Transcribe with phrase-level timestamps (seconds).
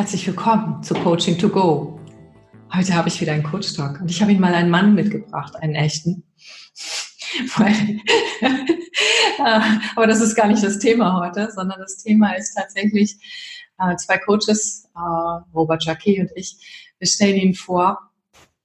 [0.00, 2.00] Herzlich willkommen zu Coaching to Go.
[2.72, 5.54] Heute habe ich wieder einen Coach Talk und ich habe Ihnen mal einen Mann mitgebracht,
[5.56, 6.24] einen echten.
[9.94, 13.18] Aber das ist gar nicht das Thema heute, sondern das Thema ist tatsächlich
[13.78, 15.00] äh, zwei Coaches, äh,
[15.54, 16.94] Robert Jacquet und ich.
[16.98, 17.98] Wir stellen Ihnen vor,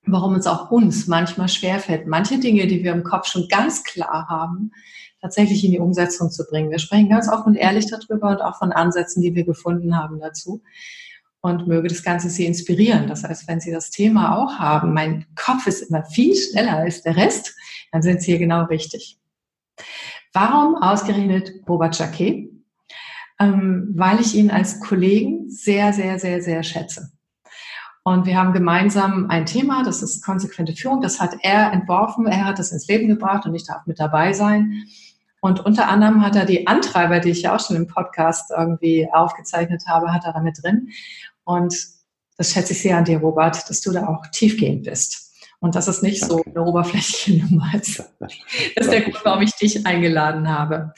[0.05, 4.29] warum es auch uns manchmal schwerfällt, manche Dinge, die wir im Kopf schon ganz klar
[4.29, 4.71] haben,
[5.19, 6.71] tatsächlich in die Umsetzung zu bringen.
[6.71, 10.21] Wir sprechen ganz offen und ehrlich darüber und auch von Ansätzen, die wir gefunden haben
[10.21, 10.61] dazu.
[11.45, 13.05] Und möge das Ganze Sie inspirieren.
[13.05, 17.03] Das heißt, wenn Sie das Thema auch haben, mein Kopf ist immer viel schneller als
[17.03, 17.55] der Rest,
[17.91, 19.19] dann sind Sie hier genau richtig.
[20.33, 22.49] Warum ausgerechnet Robert Jacquet?
[23.39, 27.11] Ähm, weil ich ihn als Kollegen sehr, sehr, sehr, sehr schätze.
[28.01, 30.99] Und wir haben gemeinsam ein Thema, das ist konsequente Führung.
[30.99, 34.33] Das hat er entworfen, er hat das ins Leben gebracht und ich darf mit dabei
[34.33, 34.87] sein.
[35.41, 39.07] Und unter anderem hat er die Antreiber, die ich ja auch schon im Podcast irgendwie
[39.13, 40.89] aufgezeichnet habe, hat er damit drin.
[41.45, 41.73] Und
[42.37, 45.31] das schätze ich sehr an dir, Robert, dass du da auch tiefgehend bist.
[45.59, 46.35] Und dass es nicht Danke.
[46.35, 48.03] so eine oberflächliche Nummer ist.
[48.19, 48.33] Das
[48.75, 50.93] ist der Grund, warum ich dich eingeladen habe.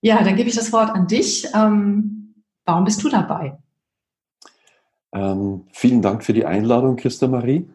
[0.00, 1.46] Ja, dann gebe ich das Wort an dich.
[1.54, 3.58] Ähm, warum bist du dabei?
[5.12, 7.68] Ähm, vielen Dank für die Einladung, Christa Marie.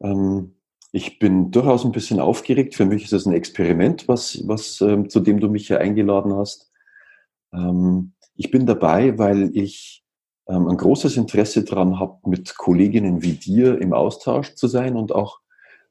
[0.00, 0.54] Ähm,
[0.90, 2.74] ich bin durchaus ein bisschen aufgeregt.
[2.74, 6.34] Für mich ist es ein Experiment, was, was, ähm, zu dem du mich hier eingeladen
[6.34, 6.70] hast.
[7.52, 10.01] Ähm, ich bin dabei, weil ich
[10.48, 15.12] ähm, ein großes Interesse daran habe, mit Kolleginnen wie dir im Austausch zu sein und
[15.12, 15.40] auch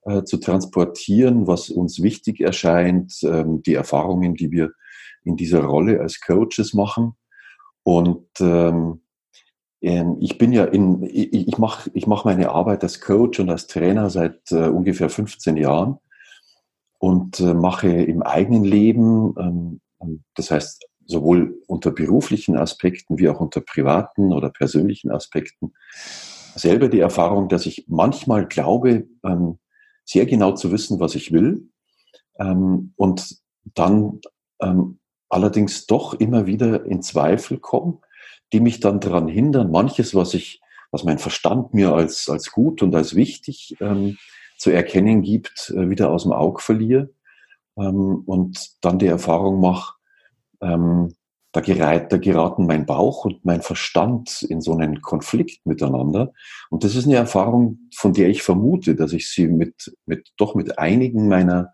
[0.04, 4.72] äh, zu transportieren, was uns wichtig erscheint, ähm, die Erfahrungen, die wir
[5.24, 7.14] in dieser Rolle als Coaches machen.
[7.84, 9.02] Und ähm,
[9.82, 13.50] ähm, ich bin ja in, ich, ich mache ich mach meine Arbeit als Coach und
[13.50, 15.98] als Trainer seit äh, ungefähr 15 Jahren
[17.00, 19.36] und äh, mache im eigenen Leben,
[20.00, 25.74] ähm, das heißt sowohl unter beruflichen Aspekten wie auch unter privaten oder persönlichen Aspekten,
[26.56, 29.60] selber die Erfahrung, dass ich manchmal glaube, ähm,
[30.04, 31.70] sehr genau zu wissen, was ich will
[32.40, 33.38] ähm, und
[33.76, 34.20] dann
[34.62, 35.00] ähm,
[35.30, 38.00] allerdings doch immer wieder in Zweifel komme
[38.54, 42.82] die mich dann daran hindern, manches, was ich, was mein Verstand mir als, als gut
[42.82, 43.76] und als wichtig
[44.58, 47.10] zu erkennen gibt, äh, wieder aus dem Auge verliere
[47.76, 49.96] und dann die Erfahrung mache,
[50.62, 51.14] ähm,
[51.52, 56.34] da, gerät, da geraten mein Bauch und mein Verstand in so einen Konflikt miteinander.
[56.70, 60.56] Und das ist eine Erfahrung, von der ich vermute, dass ich sie mit, mit doch
[60.56, 61.74] mit einigen meiner,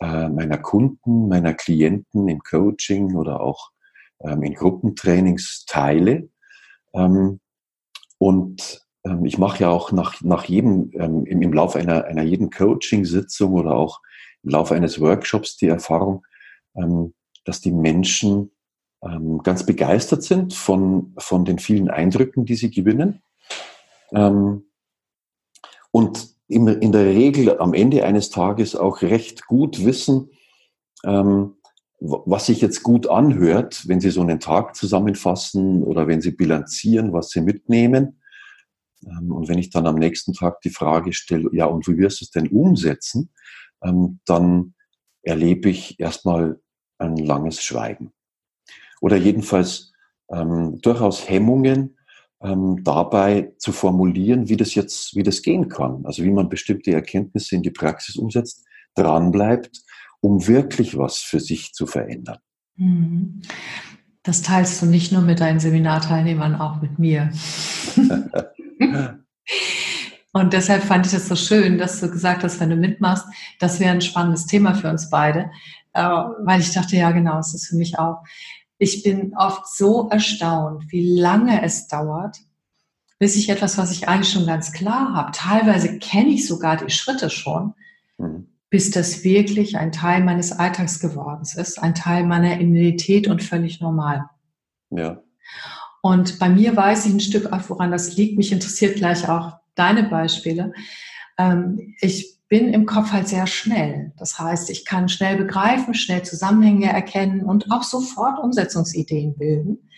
[0.00, 3.70] äh, meiner Kunden, meiner Klienten im Coaching oder auch
[4.20, 6.28] ähm, in Gruppentrainings teile.
[6.94, 7.40] Ähm,
[8.18, 12.22] und ähm, ich mache ja auch nach, nach jedem, ähm, im, im Laufe einer, einer
[12.22, 14.00] jeden Coaching-Sitzung oder auch
[14.42, 16.24] im Laufe eines Workshops die Erfahrung,
[16.76, 17.14] ähm,
[17.44, 18.50] dass die Menschen
[19.02, 23.22] ähm, ganz begeistert sind von, von den vielen Eindrücken, die sie gewinnen.
[25.92, 30.30] und in der Regel am Ende eines Tages auch recht gut wissen,
[31.04, 31.54] ähm,
[32.00, 37.12] was sich jetzt gut anhört, wenn Sie so einen Tag zusammenfassen oder wenn Sie bilanzieren,
[37.12, 38.20] was Sie mitnehmen.
[39.06, 42.20] Ähm, und wenn ich dann am nächsten Tag die Frage stelle, ja, und wie wirst
[42.20, 43.30] du es denn umsetzen,
[43.82, 44.74] ähm, dann
[45.22, 46.60] erlebe ich erstmal
[47.00, 48.12] ein langes Schweigen.
[49.00, 49.92] Oder jedenfalls
[50.30, 51.96] ähm, durchaus Hemmungen,
[52.42, 56.04] ähm, dabei zu formulieren, wie das jetzt, wie das gehen kann.
[56.04, 59.82] Also wie man bestimmte Erkenntnisse in die Praxis umsetzt, dranbleibt
[60.20, 62.38] um wirklich was für sich zu verändern.
[62.76, 63.42] Mhm.
[64.22, 67.32] Das teilst du nicht nur mit deinen Seminarteilnehmern, auch mit mir.
[70.32, 73.24] Und deshalb fand ich es so schön, dass du gesagt hast, wenn du mitmachst,
[73.58, 75.50] das wäre ein spannendes Thema für uns beide.
[75.92, 78.22] Äh, weil ich dachte, ja genau, es ist für mich auch.
[78.78, 82.38] Ich bin oft so erstaunt, wie lange es dauert,
[83.18, 86.90] bis ich etwas, was ich eigentlich schon ganz klar habe, teilweise kenne ich sogar die
[86.90, 87.74] Schritte schon,
[88.16, 93.42] mhm bis das wirklich ein Teil meines Alltags geworden ist, ein Teil meiner Immunität und
[93.42, 94.30] völlig normal.
[94.90, 95.20] Ja.
[96.02, 98.38] Und bei mir weiß ich ein Stück auf, woran das liegt.
[98.38, 100.72] Mich interessiert gleich auch deine Beispiele.
[101.36, 104.12] Ähm, ich bin im Kopf halt sehr schnell.
[104.18, 109.88] Das heißt, ich kann schnell begreifen, schnell Zusammenhänge erkennen und auch sofort Umsetzungsideen bilden.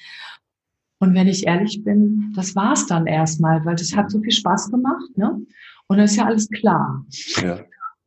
[0.99, 4.31] Und wenn ich ehrlich bin, das war es dann erstmal, weil das hat so viel
[4.31, 5.41] Spaß gemacht, ne?
[5.89, 7.05] Und dann ist ja alles klar.
[7.41, 7.59] Ja.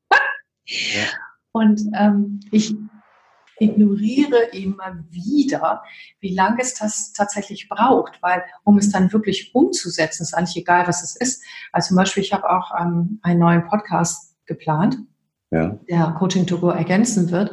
[1.51, 2.75] Und ähm, ich
[3.57, 5.81] ignoriere immer wieder,
[6.19, 10.88] wie lange es das tatsächlich braucht, weil um es dann wirklich umzusetzen, ist eigentlich egal,
[10.88, 11.44] was es ist.
[11.71, 14.97] Also zum Beispiel, ich habe auch ähm, einen neuen Podcast geplant,
[15.51, 15.80] ja.
[15.89, 17.51] der Coaching to Go ergänzen wird.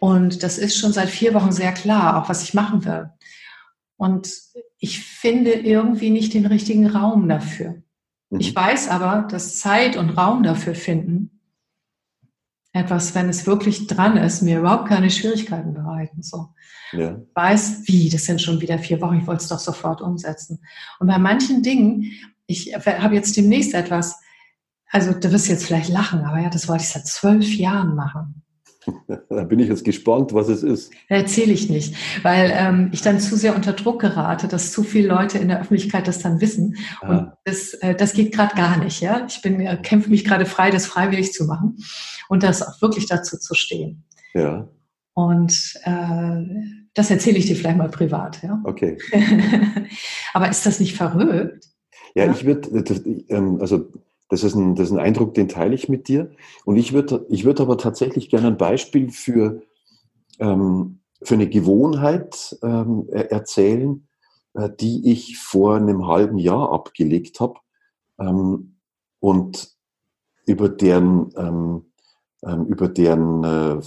[0.00, 3.10] Und das ist schon seit vier Wochen sehr klar, auch was ich machen will.
[3.96, 4.30] Und
[4.78, 7.82] ich finde irgendwie nicht den richtigen Raum dafür.
[8.30, 8.40] Mhm.
[8.40, 11.36] Ich weiß aber, dass Zeit und Raum dafür finden,
[12.72, 16.22] etwas, wenn es wirklich dran ist, mir überhaupt keine Schwierigkeiten bereiten.
[16.22, 16.48] So.
[16.92, 17.16] Ja.
[17.16, 20.60] Ich weiß, wie, das sind schon wieder vier Wochen, ich wollte es doch sofort umsetzen.
[20.98, 22.12] Und bei manchen Dingen,
[22.46, 24.20] ich habe jetzt demnächst etwas,
[24.90, 28.42] also du wirst jetzt vielleicht lachen, aber ja, das wollte ich seit zwölf Jahren machen.
[29.28, 30.92] Da bin ich jetzt gespannt, was es ist.
[31.08, 35.08] Erzähle ich nicht, weil ähm, ich dann zu sehr unter Druck gerate, dass zu viele
[35.08, 36.76] Leute in der Öffentlichkeit das dann wissen.
[37.00, 37.08] Ah.
[37.08, 39.00] Und das, äh, das geht gerade gar nicht.
[39.00, 41.76] Ja, ich bin äh, kämpfe mich gerade frei, das freiwillig zu machen
[42.28, 44.04] und das auch wirklich dazu zu stehen.
[44.34, 44.68] Ja.
[45.14, 46.44] Und äh,
[46.94, 48.42] das erzähle ich dir vielleicht mal privat.
[48.42, 48.60] Ja.
[48.64, 48.98] Okay.
[50.32, 51.64] Aber ist das nicht verrückt?
[52.14, 52.32] Ja, ja?
[52.32, 52.68] ich würde,
[53.28, 53.90] ähm, also
[54.28, 56.30] das ist, ein, das ist ein Eindruck, den teile ich mit dir.
[56.64, 59.62] Und ich würde ich würd aber tatsächlich gerne ein Beispiel für,
[60.38, 64.08] ähm, für eine Gewohnheit ähm, erzählen,
[64.54, 67.60] äh, die ich vor einem halben Jahr abgelegt habe
[68.18, 68.76] ähm,
[69.20, 69.76] und
[70.46, 71.92] über deren, ähm,
[72.44, 73.82] ähm, über deren äh,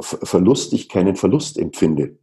[0.00, 2.18] Verlust ich keinen Verlust empfinde.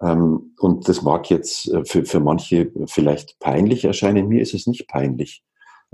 [0.00, 4.28] Ähm, und das mag jetzt äh, für, für manche vielleicht peinlich erscheinen.
[4.28, 5.42] Mir ist es nicht peinlich.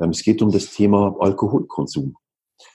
[0.00, 2.17] Ähm, es geht um das Thema Alkoholkonsum.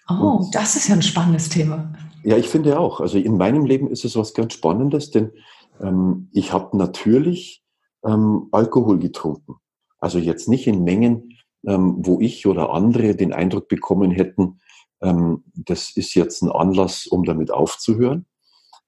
[0.10, 1.94] Oh, Und, das ist ja ein spannendes Thema.
[2.24, 3.02] Ja, ich finde auch.
[3.02, 5.32] Also in meinem Leben ist es was ganz Spannendes, denn
[5.82, 7.64] ähm, ich habe natürlich
[8.04, 9.56] ähm, Alkohol getrunken.
[10.00, 14.60] Also jetzt nicht in Mengen, ähm, wo ich oder andere den Eindruck bekommen hätten,
[15.02, 18.26] ähm, das ist jetzt ein Anlass, um damit aufzuhören.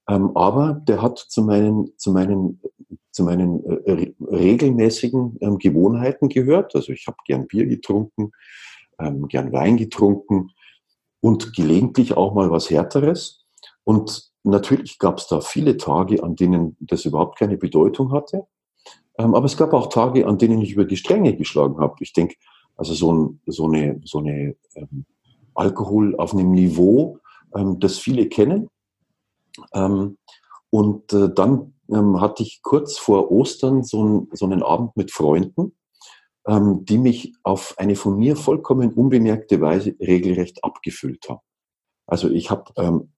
[0.09, 2.61] Ähm, aber der hat zu meinen, zu meinen
[3.17, 6.75] zu meinen äh, regelmäßigen ähm, Gewohnheiten gehört.
[6.75, 8.31] Also ich habe gern Bier getrunken,
[8.99, 10.51] ähm, gern Wein getrunken
[11.19, 13.43] und gelegentlich auch mal was Härteres.
[13.83, 18.45] Und natürlich gab es da viele Tage, an denen das überhaupt keine Bedeutung hatte.
[19.17, 21.95] Ähm, aber es gab auch Tage, an denen ich über die Stränge geschlagen habe.
[22.01, 22.35] Ich denke,
[22.75, 25.05] also so, ein, so eine, so eine ähm,
[25.55, 27.17] Alkohol auf einem Niveau,
[27.55, 28.69] ähm, das viele kennen.
[29.73, 30.17] Ähm,
[30.69, 35.11] und äh, dann ähm, hatte ich kurz vor Ostern so, ein, so einen Abend mit
[35.11, 35.75] Freunden,
[36.47, 41.41] ähm, die mich auf eine von mir vollkommen unbemerkte Weise regelrecht abgefüllt haben.
[42.05, 43.11] Also ich habe, ähm,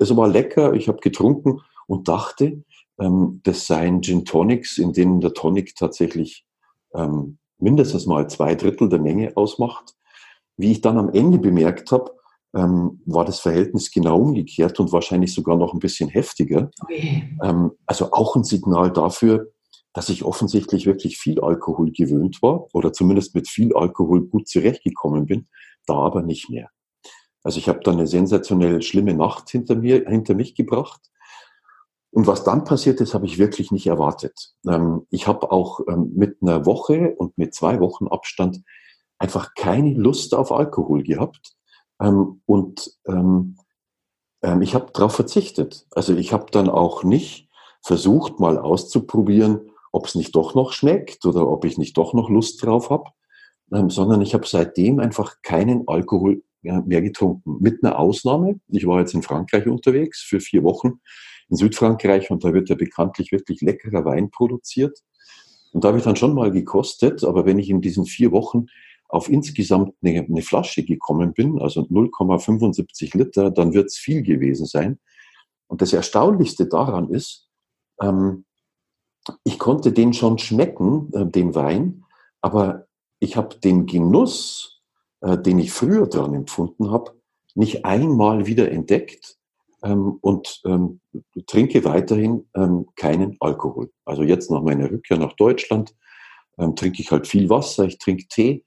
[0.00, 2.62] es war lecker, ich habe getrunken und dachte,
[2.98, 6.46] ähm, das seien Gin Tonics, in denen der Tonic tatsächlich
[6.94, 9.94] ähm, mindestens mal zwei Drittel der Menge ausmacht.
[10.56, 12.15] Wie ich dann am Ende bemerkt habe,
[12.54, 16.70] ähm, war das Verhältnis genau umgekehrt und wahrscheinlich sogar noch ein bisschen heftiger.
[16.82, 17.36] Okay.
[17.42, 19.52] Ähm, also auch ein Signal dafür,
[19.92, 25.24] dass ich offensichtlich wirklich viel Alkohol gewöhnt war oder zumindest mit viel Alkohol gut zurechtgekommen
[25.26, 25.48] bin,
[25.86, 26.68] da aber nicht mehr.
[27.42, 31.00] Also ich habe dann eine sensationell schlimme Nacht hinter mir, hinter mich gebracht.
[32.10, 34.54] Und was dann passiert ist, habe ich wirklich nicht erwartet.
[34.68, 38.62] Ähm, ich habe auch ähm, mit einer Woche und mit zwei Wochen Abstand
[39.18, 41.55] einfach keine Lust auf Alkohol gehabt.
[42.00, 43.56] Ähm, und ähm,
[44.42, 45.86] ähm, ich habe darauf verzichtet.
[45.90, 47.48] Also ich habe dann auch nicht
[47.82, 52.28] versucht, mal auszuprobieren, ob es nicht doch noch schmeckt oder ob ich nicht doch noch
[52.28, 53.10] Lust drauf habe,
[53.72, 57.58] ähm, sondern ich habe seitdem einfach keinen Alkohol mehr getrunken.
[57.60, 58.58] Mit einer Ausnahme.
[58.68, 61.00] Ich war jetzt in Frankreich unterwegs für vier Wochen
[61.48, 64.98] in Südfrankreich und da wird ja bekanntlich wirklich leckerer Wein produziert.
[65.72, 68.66] Und da habe ich dann schon mal gekostet, aber wenn ich in diesen vier Wochen
[69.08, 74.66] auf insgesamt eine, eine Flasche gekommen bin, also 0,75 Liter, dann wird es viel gewesen
[74.66, 74.98] sein.
[75.68, 77.48] Und das Erstaunlichste daran ist,
[78.00, 78.44] ähm,
[79.44, 82.04] ich konnte den schon schmecken, äh, den Wein,
[82.40, 82.86] aber
[83.18, 84.80] ich habe den Genuss,
[85.20, 87.12] äh, den ich früher dran empfunden habe,
[87.54, 89.36] nicht einmal wieder entdeckt
[89.82, 91.00] ähm, und ähm,
[91.46, 93.90] trinke weiterhin ähm, keinen Alkohol.
[94.04, 95.94] Also jetzt nach meiner Rückkehr nach Deutschland
[96.58, 98.64] ähm, trinke ich halt viel Wasser, ich trinke Tee,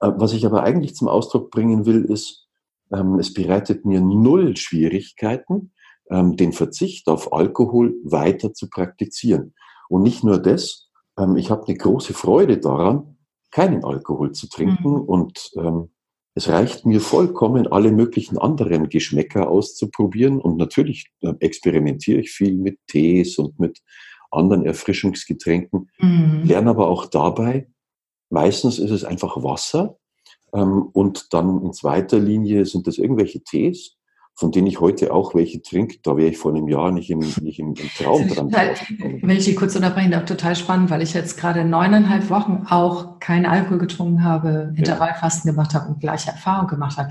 [0.00, 2.46] was ich aber eigentlich zum Ausdruck bringen will, ist,
[2.92, 5.72] ähm, es bereitet mir null Schwierigkeiten,
[6.10, 9.54] ähm, den Verzicht auf Alkohol weiter zu praktizieren.
[9.88, 13.16] Und nicht nur das, ähm, ich habe eine große Freude daran,
[13.50, 15.00] keinen Alkohol zu trinken mhm.
[15.00, 15.52] und
[16.38, 20.40] es reicht mir vollkommen, alle möglichen anderen Geschmäcker auszuprobieren.
[20.40, 23.80] Und natürlich äh, experimentiere ich viel mit Tees und mit
[24.30, 26.42] anderen Erfrischungsgetränken, mhm.
[26.44, 27.66] lerne aber auch dabei,
[28.30, 29.98] Meistens ist es einfach Wasser
[30.52, 33.96] ähm, und dann in zweiter Linie sind das irgendwelche Tees,
[34.34, 35.98] von denen ich heute auch welche trinke.
[36.02, 38.50] Da wäre ich vor einem Jahr nicht im, nicht im, im Traum dran.
[38.50, 42.66] Total, wenn ich die kurz unterbrechen darf, total spannend, weil ich jetzt gerade neuneinhalb Wochen
[42.68, 45.52] auch keinen Alkohol getrunken habe, Intervallfasten ja.
[45.52, 47.10] gemacht habe und gleiche Erfahrung gemacht habe.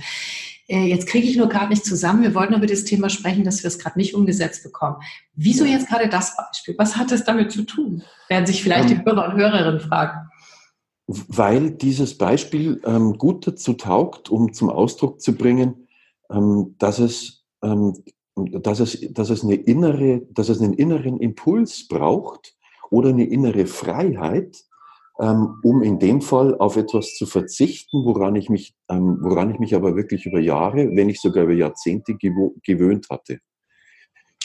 [0.69, 2.23] äh, jetzt kriege ich nur gerade nicht zusammen.
[2.23, 4.97] Wir wollten über das Thema sprechen, dass wir es gerade nicht umgesetzt bekommen.
[5.35, 6.75] Wieso jetzt gerade das Beispiel?
[6.77, 8.03] Was hat es damit zu tun?
[8.29, 10.26] Werden sich vielleicht ähm, die Hörer und Hörerinnen fragen.
[11.07, 15.87] Weil dieses Beispiel ähm, gut dazu taugt, um zum Ausdruck zu bringen,
[16.29, 17.93] ähm, dass es ähm,
[18.37, 22.55] dass es, dass es eine innere, dass es einen inneren Impuls braucht
[22.89, 24.63] oder eine innere Freiheit,
[25.19, 29.59] ähm, um in dem Fall auf etwas zu verzichten, woran ich mich, ähm, woran ich
[29.59, 33.39] mich aber wirklich über Jahre, wenn nicht sogar über Jahrzehnte gewöhnt hatte.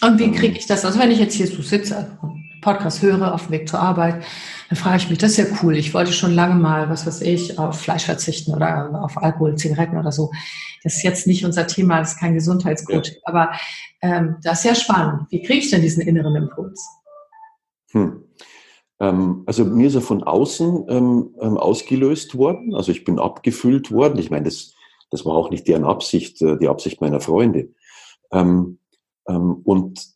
[0.03, 0.33] Und wie ähm.
[0.33, 0.85] kriege ich das?
[0.85, 2.19] Also wenn ich jetzt hier so sitze,
[2.63, 4.25] Podcast höre auf dem Weg zur Arbeit,
[4.71, 5.77] dann frage ich mich, das ist ja cool.
[5.77, 9.99] Ich wollte schon lange mal, was weiß ich, auf Fleisch verzichten oder auf Alkohol, Zigaretten
[9.99, 10.31] oder so.
[10.83, 13.09] Das ist jetzt nicht unser Thema, das ist kein Gesundheitscoach.
[13.09, 13.21] Ja.
[13.25, 13.51] Aber
[14.01, 15.27] ähm, das ist ja spannend.
[15.29, 16.83] Wie kriege ich denn diesen inneren Impuls?
[17.91, 18.25] Hm.
[18.99, 22.75] Ähm, also mir ist er von außen ähm, ähm, ausgelöst worden.
[22.75, 24.19] Also ich bin abgefüllt worden.
[24.19, 24.73] Ich meine, das,
[25.11, 27.69] das war auch nicht deren Absicht, äh, die Absicht meiner Freunde.
[28.33, 28.79] Ähm,
[29.29, 30.13] ähm, und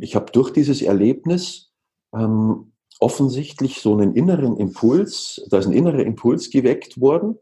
[0.00, 1.69] ich habe durch dieses Erlebnis
[2.12, 7.38] offensichtlich so einen inneren Impuls, da ist ein innerer Impuls geweckt worden,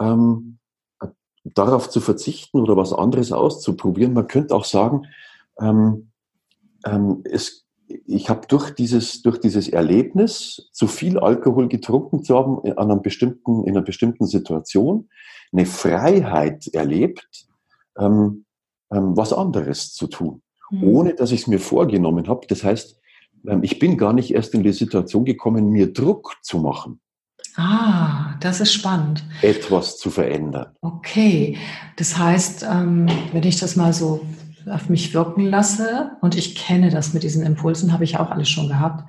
[0.00, 0.58] ähm,
[1.42, 4.12] darauf zu verzichten oder was anderes auszuprobieren.
[4.12, 5.06] Man könnte auch sagen,
[5.58, 6.10] ähm,
[6.84, 7.64] ähm, es
[8.06, 12.96] ich habe durch dieses, durch dieses Erlebnis, zu viel Alkohol getrunken zu haben in einer
[12.96, 15.08] bestimmten, in einer bestimmten Situation,
[15.52, 17.46] eine Freiheit erlebt,
[17.98, 18.44] ähm,
[18.90, 20.84] ähm, was anderes zu tun, mhm.
[20.84, 22.46] ohne dass ich es mir vorgenommen habe.
[22.46, 23.03] Das heißt, ähm,
[23.62, 27.00] ich bin gar nicht erst in die Situation gekommen, mir Druck zu machen.
[27.56, 29.22] Ah, das ist spannend.
[29.42, 30.72] Etwas zu verändern.
[30.80, 31.56] Okay,
[31.96, 34.26] das heißt, ähm, wenn ich das mal so
[34.68, 38.48] auf mich wirken lasse, und ich kenne das mit diesen Impulsen, habe ich auch alles
[38.48, 39.04] schon gehabt,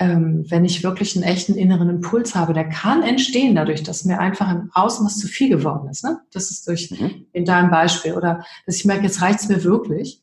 [0.00, 4.20] ähm, wenn ich wirklich einen echten inneren Impuls habe, der kann entstehen dadurch, dass mir
[4.20, 6.04] einfach im Außen was zu viel geworden ist.
[6.04, 6.20] Ne?
[6.32, 7.26] Das ist durch mhm.
[7.32, 8.14] in deinem Beispiel.
[8.14, 10.22] Oder dass ich merke, jetzt reicht es mir wirklich.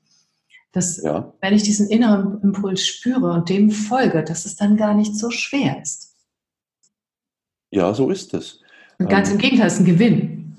[0.75, 1.33] Dass, ja.
[1.39, 5.31] wenn ich diesen inneren Impuls spüre und dem folge, dass es dann gar nicht so
[5.31, 6.17] schwer ist.
[7.71, 8.59] Ja, so ist es.
[8.99, 10.57] Und ganz ähm, im Gegenteil, es ist ein Gewinn.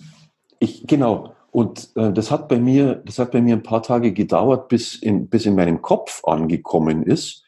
[0.59, 1.35] Ich, genau.
[1.51, 4.95] Und äh, das hat bei mir, das hat bei mir ein paar Tage gedauert, bis
[4.95, 7.45] in, bis in meinem Kopf angekommen ist,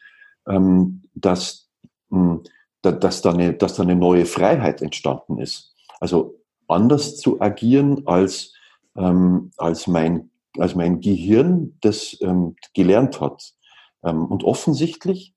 [0.47, 1.69] ähm, dass,
[2.09, 2.43] mh, hm,
[2.81, 5.73] dass, da eine, dass da eine neue Freiheit entstanden ist.
[5.99, 8.53] Also anders zu agieren als,
[8.95, 13.53] ähm, als, mein, als mein Gehirn das ähm, gelernt hat.
[14.03, 15.33] Ähm, und offensichtlich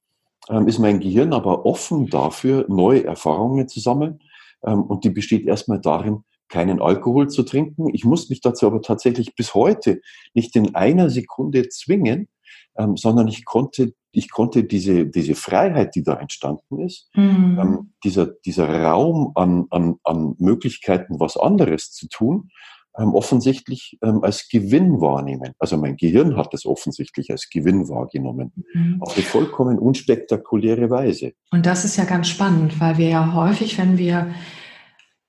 [0.49, 4.21] ähm, ist mein Gehirn aber offen dafür, neue Erfahrungen zu sammeln.
[4.65, 7.89] Ähm, und die besteht erstmal darin, keinen Alkohol zu trinken.
[7.95, 10.01] Ich muss mich dazu aber tatsächlich bis heute
[10.35, 12.29] nicht in einer Sekunde zwingen,
[12.77, 17.59] ähm, sondern ich konnte, ich konnte diese, diese Freiheit, die da entstanden ist, mhm.
[17.61, 22.51] ähm, dieser, dieser Raum an, an, an Möglichkeiten, was anderes zu tun,
[22.99, 25.53] ähm, offensichtlich ähm, als Gewinn wahrnehmen.
[25.59, 28.53] Also mein Gehirn hat das offensichtlich als Gewinn wahrgenommen.
[28.75, 29.03] Mhm.
[29.03, 31.33] Auf eine vollkommen unspektakuläre Weise.
[31.51, 34.35] Und das ist ja ganz spannend, weil wir ja häufig, wenn wir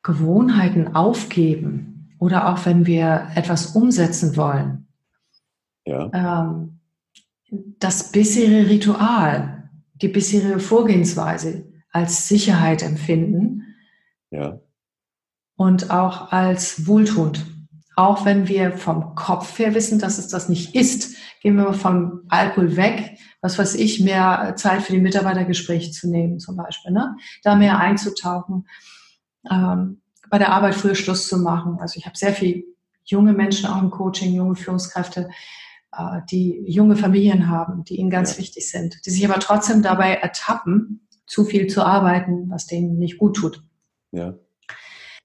[0.04, 4.88] Gewohnheiten aufgeben oder auch wenn wir etwas umsetzen wollen,
[5.86, 6.10] ja.
[6.14, 6.80] ähm,
[7.80, 9.70] das bisherige Ritual,
[10.02, 13.76] die bisherige Vorgehensweise als Sicherheit empfinden
[14.32, 14.60] ja.
[15.56, 17.46] und auch als wohltuend.
[17.96, 22.22] Auch wenn wir vom Kopf her wissen, dass es das nicht ist, gehen wir vom
[22.30, 27.16] Alkohol weg, was weiß ich, mehr Zeit für die Mitarbeitergespräche zu nehmen zum Beispiel, ne?
[27.44, 28.68] da mehr einzutauchen
[29.50, 31.78] ähm, bei der Arbeit früher Schluss zu machen.
[31.80, 32.66] Also ich habe sehr viel
[33.04, 35.30] junge Menschen auch im Coaching, junge Führungskräfte,
[35.92, 38.38] äh, die junge Familien haben, die ihnen ganz ja.
[38.40, 43.18] wichtig sind, die sich aber trotzdem dabei ertappen, zu viel zu arbeiten, was denen nicht
[43.18, 43.64] gut tut.
[44.12, 44.36] Ja.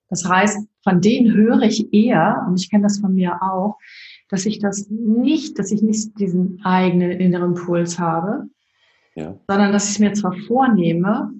[0.08, 3.76] Das heißt, von denen höre ich eher, und ich kenne das von mir auch,
[4.28, 8.44] dass ich das nicht, dass ich nicht diesen eigenen inneren Puls habe,
[9.14, 9.34] ja.
[9.48, 11.32] sondern dass ich es mir zwar vornehme,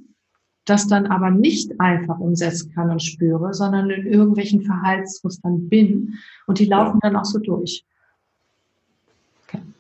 [0.65, 6.15] das dann aber nicht einfach umsetzen kann und spüre, sondern in irgendwelchen Verhaltensmustern bin
[6.47, 7.09] und die laufen ja.
[7.09, 7.85] dann auch so durch.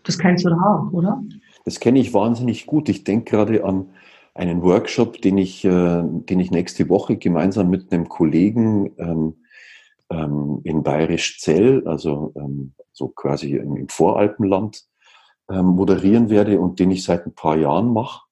[0.04, 1.23] Das kennst du doch auch, oder?
[1.66, 2.88] Das kenne ich wahnsinnig gut.
[2.88, 3.90] Ich denke gerade an
[4.38, 9.35] einen Workshop, den ich, äh, den ich nächste Woche gemeinsam mit einem Kollegen ähm,
[10.11, 14.85] ähm, in Bayerisch Zell, also ähm, so quasi im, Voralpenland,
[15.50, 18.23] ähm, moderieren werde und den ich seit ein paar Jahren mache.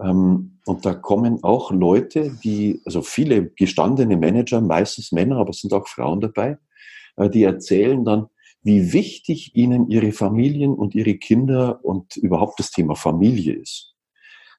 [0.00, 5.60] Ähm, und da kommen auch Leute, die, also viele gestandene Manager, meistens Männer, aber es
[5.60, 6.56] sind auch Frauen dabei,
[7.16, 8.28] äh, die erzählen dann,
[8.62, 13.93] wie wichtig ihnen ihre Familien und ihre Kinder und überhaupt das Thema Familie ist.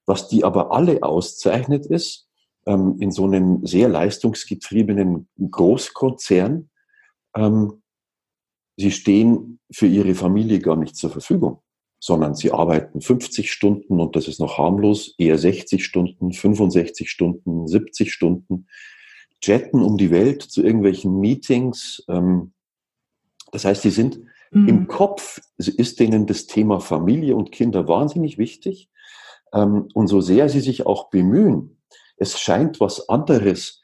[0.06, 2.28] Was die aber alle auszeichnet ist,
[2.66, 6.70] ähm, in so einem sehr leistungsgetriebenen Großkonzern,
[7.36, 7.82] ähm,
[8.78, 11.62] sie stehen für ihre Familie gar nicht zur Verfügung,
[12.00, 17.68] sondern sie arbeiten 50 Stunden und das ist noch harmlos, eher 60 Stunden, 65 Stunden,
[17.68, 18.68] 70 Stunden,
[19.44, 22.04] jetten um die Welt zu irgendwelchen Meetings.
[22.10, 22.54] Ähm,
[23.52, 24.20] das heißt, sie sind
[24.52, 24.68] mhm.
[24.68, 28.90] im Kopf, ist denen das Thema Familie und Kinder wahnsinnig wichtig.
[29.54, 31.78] Ähm, und so sehr sie sich auch bemühen,
[32.18, 33.82] es scheint was anderes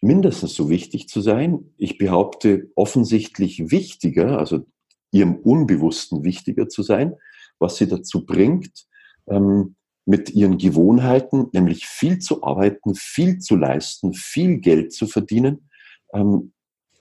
[0.00, 1.72] mindestens so wichtig zu sein.
[1.76, 4.64] Ich behaupte offensichtlich wichtiger, also
[5.10, 7.14] ihrem Unbewussten wichtiger zu sein,
[7.58, 8.86] was sie dazu bringt,
[9.28, 15.68] ähm, mit ihren Gewohnheiten, nämlich viel zu arbeiten, viel zu leisten, viel Geld zu verdienen,
[16.12, 16.52] ähm,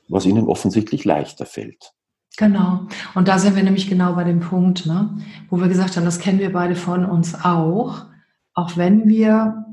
[0.07, 1.94] was ihnen offensichtlich leichter fällt.
[2.37, 2.87] Genau.
[3.13, 5.17] Und da sind wir nämlich genau bei dem Punkt, ne?
[5.49, 8.05] wo wir gesagt haben, das kennen wir beide von uns auch.
[8.53, 9.65] Auch wenn wir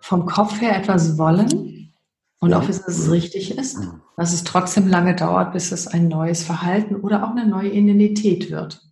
[0.00, 1.76] vom Kopf her etwas wollen,
[2.40, 3.78] und auch wissen, dass es richtig ist,
[4.16, 8.50] dass es trotzdem lange dauert, bis es ein neues Verhalten oder auch eine neue Identität
[8.50, 8.82] wird.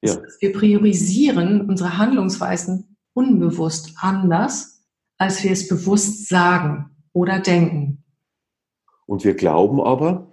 [0.00, 0.16] Ja.
[0.40, 4.84] wir priorisieren unsere Handlungsweisen unbewusst anders,
[5.18, 8.04] als wir es bewusst sagen oder denken.
[9.06, 10.30] Und wir glauben aber,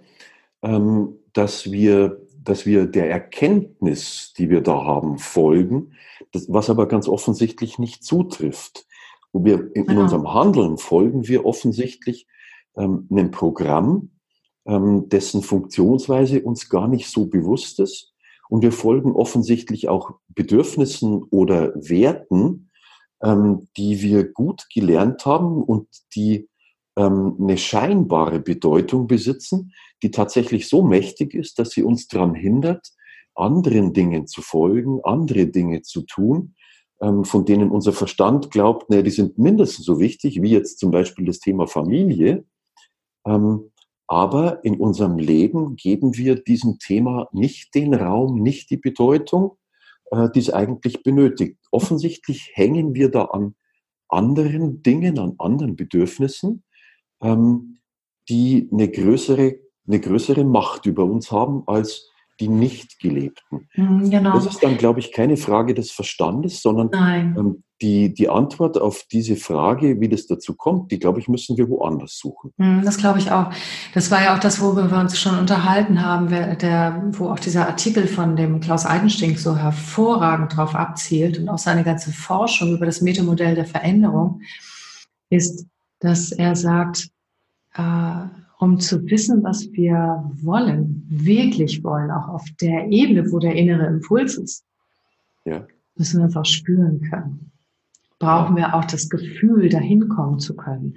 [0.62, 5.92] ähm, dass wir, dass wir der Erkenntnis, die wir da haben, folgen,
[6.48, 8.86] was aber ganz offensichtlich nicht zutrifft.
[9.32, 10.02] Wo wir in, genau.
[10.02, 12.26] unserem Handeln folgen wir offensichtlich
[12.76, 14.12] ähm, einem Programm,
[14.64, 18.14] ähm, dessen Funktionsweise uns gar nicht so bewusst ist.
[18.48, 22.70] Und wir folgen offensichtlich auch Bedürfnissen oder Werten,
[23.22, 26.48] ähm, die wir gut gelernt haben und die
[26.96, 29.72] ähm, eine scheinbare Bedeutung besitzen,
[30.02, 32.90] die tatsächlich so mächtig ist, dass sie uns daran hindert,
[33.34, 36.54] anderen Dingen zu folgen, andere Dinge zu tun,
[37.00, 40.90] ähm, von denen unser Verstand glaubt, naja, die sind mindestens so wichtig, wie jetzt zum
[40.90, 42.44] Beispiel das Thema Familie.
[43.26, 43.72] Ähm,
[44.08, 49.58] aber in unserem Leben geben wir diesem Thema nicht den Raum, nicht die Bedeutung,
[50.10, 51.58] äh, die es eigentlich benötigt.
[51.70, 53.56] Offensichtlich hängen wir da an
[54.08, 56.62] anderen Dingen, an anderen Bedürfnissen,
[57.22, 57.78] ähm,
[58.28, 63.68] die eine größere, eine größere Macht über uns haben als die nicht gelebten.
[63.74, 64.34] Mhm, genau.
[64.34, 69.04] Das ist dann, glaube ich, keine Frage des Verstandes, sondern ähm, die, die Antwort auf
[69.10, 72.52] diese Frage, wie das dazu kommt, die, glaube ich, müssen wir woanders suchen.
[72.56, 73.50] Mhm, das glaube ich auch.
[73.94, 77.66] Das war ja auch das, worüber wir uns schon unterhalten haben, der, wo auch dieser
[77.66, 82.86] Artikel von dem Klaus Eidenstink so hervorragend darauf abzielt und auch seine ganze Forschung über
[82.86, 84.40] das Metamodell der Veränderung
[85.30, 85.66] ist,
[86.00, 87.10] dass er sagt,
[87.74, 88.26] äh,
[88.58, 93.86] um zu wissen, was wir wollen, wirklich wollen, auch auf der Ebene, wo der innere
[93.86, 94.64] Impuls ist,
[95.44, 95.66] ja.
[95.96, 97.52] müssen wir einfach spüren können.
[98.18, 100.96] Brauchen wir auch das Gefühl, dahin kommen zu können.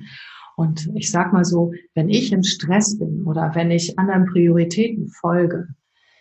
[0.55, 5.07] Und ich sag mal so, wenn ich im Stress bin oder wenn ich anderen Prioritäten
[5.09, 5.67] folge,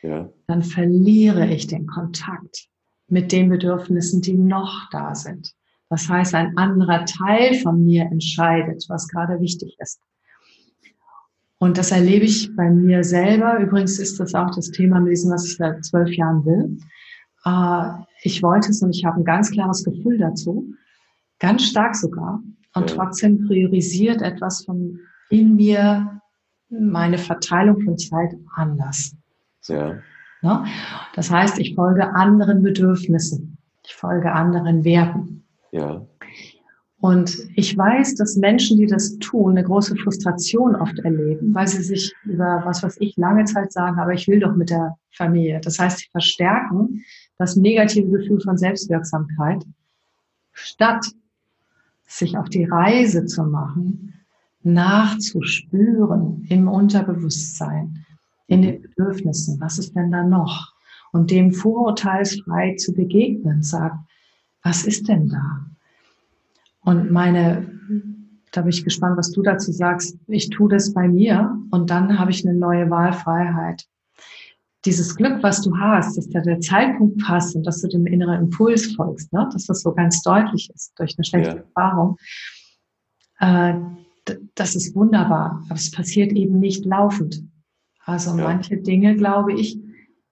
[0.02, 0.28] ja.
[0.46, 2.68] dann verliere ich den Kontakt
[3.08, 5.54] mit den Bedürfnissen, die noch da sind.
[5.90, 10.00] Das heißt, ein anderer Teil von mir entscheidet, was gerade wichtig ist.
[11.58, 13.58] Und das erlebe ich bei mir selber.
[13.58, 16.78] Übrigens ist das auch das Thema mit diesem, was ich seit zwölf Jahren will.
[17.44, 20.72] Äh, ich wollte es und ich habe ein ganz klares Gefühl dazu.
[21.40, 22.40] Ganz stark sogar.
[22.74, 26.20] Und trotzdem priorisiert etwas von in mir
[26.68, 29.16] meine Verteilung von Zeit anders.
[29.66, 29.98] Ja.
[30.42, 30.64] Ne?
[31.14, 33.58] Das heißt, ich folge anderen Bedürfnissen.
[33.84, 35.37] Ich folge anderen Werten.
[35.72, 36.06] Ja.
[37.00, 41.82] Und ich weiß, dass Menschen, die das tun, eine große Frustration oft erleben, weil sie
[41.82, 45.60] sich über was, was ich lange Zeit sagen, aber ich will doch mit der Familie.
[45.62, 47.04] Das heißt, sie verstärken
[47.38, 49.64] das negative Gefühl von Selbstwirksamkeit,
[50.52, 51.06] statt
[52.04, 54.14] sich auf die Reise zu machen,
[54.64, 58.04] nachzuspüren im Unterbewusstsein,
[58.48, 60.72] in den Bedürfnissen, was ist denn da noch?
[61.12, 63.98] Und dem vorurteilsfrei zu begegnen, sagt,
[64.68, 65.66] was ist denn da?
[66.82, 67.70] Und meine,
[68.52, 70.18] da bin ich gespannt, was du dazu sagst.
[70.26, 73.86] Ich tue das bei mir und dann habe ich eine neue Wahlfreiheit.
[74.84, 78.42] Dieses Glück, was du hast, dass da der Zeitpunkt passt und dass du dem inneren
[78.42, 79.48] Impuls folgst, ne?
[79.52, 81.62] dass das so ganz deutlich ist durch eine schlechte ja.
[81.62, 82.16] Erfahrung,
[83.40, 83.74] äh,
[84.54, 85.62] das ist wunderbar.
[85.66, 87.42] Aber es passiert eben nicht laufend.
[88.04, 88.44] Also ja.
[88.44, 89.78] manche Dinge, glaube ich,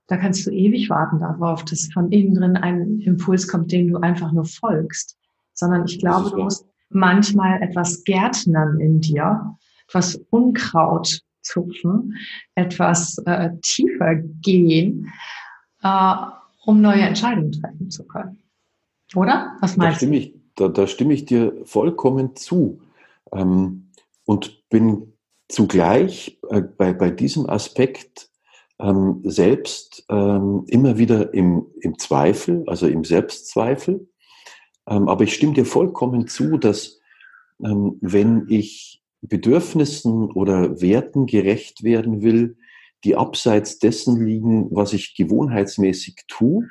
[0.09, 3.99] da kannst du ewig warten darauf, dass von innen drin ein Impuls kommt, dem du
[3.99, 5.17] einfach nur folgst
[5.57, 9.57] sondern ich glaube, du musst manchmal etwas gärtnern in dir,
[9.89, 12.15] etwas Unkraut zupfen,
[12.55, 15.11] etwas äh, tiefer gehen,
[15.83, 16.15] äh,
[16.65, 18.39] um neue Entscheidungen treffen zu können.
[19.15, 19.57] Oder?
[19.61, 20.13] Was meinst da du?
[20.13, 22.81] Ich, da, da, stimme ich dir vollkommen zu
[23.33, 23.91] ähm,
[24.25, 25.13] und bin
[25.49, 28.29] zugleich äh, bei, bei diesem Aspekt
[28.81, 34.09] ähm, selbst ähm, immer wieder im, im Zweifel, also im Selbstzweifel.
[34.89, 37.01] Ähm, aber ich stimme dir vollkommen zu, dass
[37.65, 42.57] ähm, wenn ich Bedürfnissen oder Werten gerecht werden will,
[43.05, 46.69] die abseits dessen liegen, was ich gewohnheitsmäßig tue,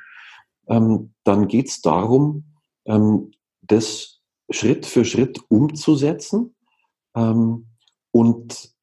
[0.68, 2.44] ähm, dann geht es darum,
[2.86, 6.54] ähm, das Schritt für Schritt umzusetzen
[7.16, 7.66] ähm,
[8.12, 8.74] und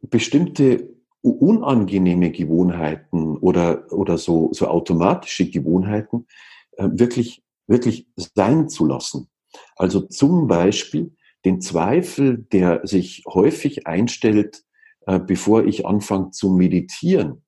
[0.00, 0.95] bestimmte
[1.30, 6.26] unangenehme Gewohnheiten oder, oder so, so automatische Gewohnheiten
[6.72, 9.28] äh, wirklich, wirklich sein zu lassen.
[9.76, 14.64] Also zum Beispiel den Zweifel, der sich häufig einstellt,
[15.06, 17.42] äh, bevor ich anfange zu meditieren.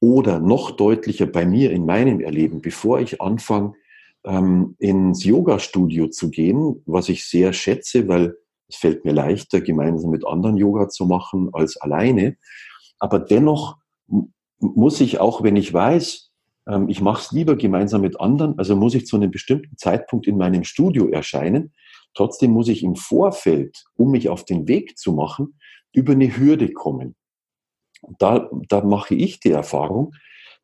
[0.00, 3.74] Oder noch deutlicher bei mir in meinem Erleben, bevor ich anfange,
[4.24, 8.36] ähm, ins Yoga-Studio zu gehen, was ich sehr schätze, weil
[8.68, 12.36] es fällt mir leichter, gemeinsam mit anderen Yoga zu machen als alleine.
[12.98, 13.76] Aber dennoch
[14.58, 16.30] muss ich auch, wenn ich weiß,
[16.68, 20.26] ähm, ich mache es lieber gemeinsam mit anderen, also muss ich zu einem bestimmten Zeitpunkt
[20.26, 21.72] in meinem Studio erscheinen.
[22.14, 25.58] Trotzdem muss ich im Vorfeld, um mich auf den Weg zu machen,
[25.92, 27.16] über eine Hürde kommen.
[28.18, 30.12] Da, da mache ich die Erfahrung,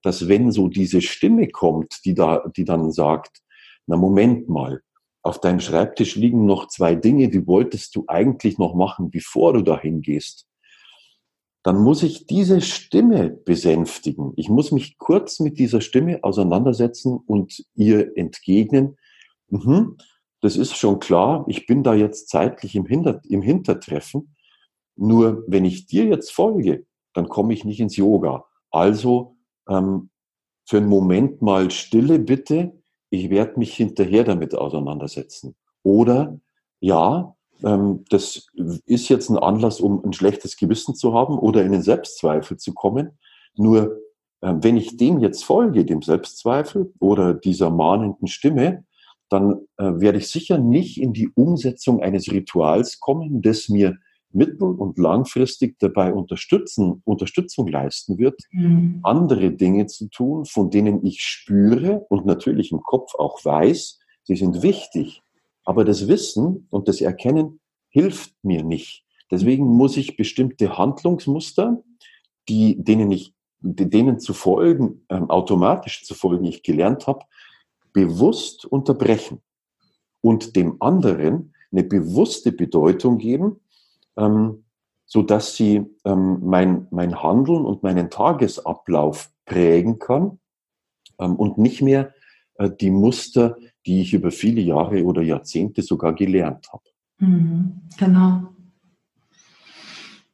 [0.03, 3.43] dass wenn so diese Stimme kommt, die da, die dann sagt,
[3.87, 4.83] na Moment mal,
[5.23, 9.63] auf deinem Schreibtisch liegen noch zwei Dinge, die wolltest du eigentlich noch machen, bevor du
[9.63, 10.47] dahin gehst.
[11.63, 14.33] Dann muss ich diese Stimme besänftigen.
[14.37, 18.97] Ich muss mich kurz mit dieser Stimme auseinandersetzen und ihr entgegnen.
[19.49, 19.99] Mhm,
[20.41, 21.45] das ist schon klar.
[21.49, 24.35] Ich bin da jetzt zeitlich im, Hinter im Hintertreffen.
[24.97, 28.45] Nur wenn ich dir jetzt folge, dann komme ich nicht ins Yoga.
[28.71, 29.37] Also
[29.69, 30.11] ähm,
[30.65, 35.57] für einen Moment mal Stille bitte ich werde mich hinterher damit auseinandersetzen.
[35.83, 36.41] Oder
[36.79, 38.47] ja, ähm, das
[38.87, 42.75] ist jetzt ein Anlass, um ein schlechtes Gewissen zu haben oder in den Selbstzweifel zu
[42.75, 43.19] kommen.
[43.57, 43.99] Nur
[44.41, 48.85] äh, wenn ich dem jetzt folge, dem Selbstzweifel oder dieser mahnenden Stimme,
[49.29, 53.97] dann äh, werde ich sicher nicht in die Umsetzung eines Rituals kommen, das mir
[54.33, 59.01] mittel- und langfristig dabei unterstützen, Unterstützung leisten wird, mhm.
[59.03, 64.37] andere Dinge zu tun, von denen ich spüre und natürlich im Kopf auch weiß, sie
[64.37, 65.23] sind wichtig.
[65.65, 69.05] Aber das Wissen und das Erkennen hilft mir nicht.
[69.31, 71.83] Deswegen muss ich bestimmte Handlungsmuster,
[72.49, 77.25] die, denen ich, denen zu folgen, ähm, automatisch zu folgen, ich gelernt habe,
[77.93, 79.41] bewusst unterbrechen
[80.21, 83.61] und dem anderen eine bewusste Bedeutung geben,
[84.17, 84.65] ähm,
[85.07, 90.39] so dass sie ähm, mein, mein Handeln und meinen Tagesablauf prägen kann
[91.19, 92.13] ähm, und nicht mehr
[92.69, 96.83] die Muster, die ich über viele Jahre oder Jahrzehnte sogar gelernt habe.
[97.19, 98.49] Mhm, genau.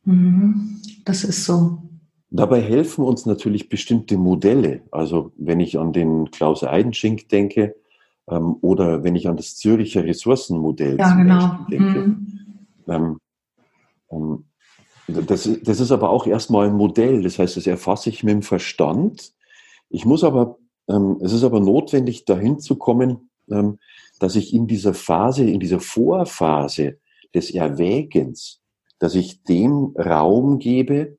[0.04, 1.82] Mhm, das ist so.
[2.30, 4.82] Dabei helfen uns natürlich bestimmte Modelle.
[4.90, 7.76] Also wenn ich an den Klaus Eidenschink denke
[8.28, 11.66] ähm, oder wenn ich an das Züricher Ressourcenmodell ja, genau.
[11.70, 12.26] denke, mhm.
[12.88, 13.18] ähm,
[14.10, 14.44] ähm,
[15.08, 18.42] das, das ist aber auch erstmal ein Modell, das heißt, das erfasse ich mit dem
[18.42, 19.32] Verstand.
[19.88, 23.78] Ich muss aber, es ist aber notwendig, dahin zu kommen, ähm,
[24.20, 26.98] dass ich in dieser Phase, in dieser Vorphase
[27.34, 28.60] des Erwägens,
[28.98, 31.18] dass ich dem Raum gebe,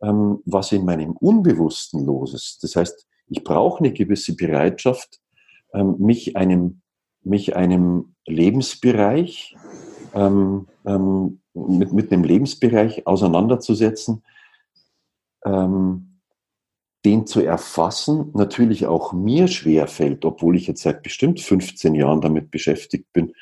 [0.00, 2.62] ähm, was in meinem Unbewussten los ist.
[2.62, 5.20] Das heißt, ich brauche eine gewisse Bereitschaft,
[5.74, 6.80] ähm, mich einem,
[7.22, 9.56] mich einem Lebensbereich,
[10.14, 14.22] ähm, ähm, mit, mit einem Lebensbereich auseinanderzusetzen,
[15.44, 16.07] ähm,
[17.04, 22.20] den zu erfassen, natürlich auch mir schwer fällt, obwohl ich jetzt seit bestimmt 15 Jahren
[22.20, 23.32] damit beschäftigt bin,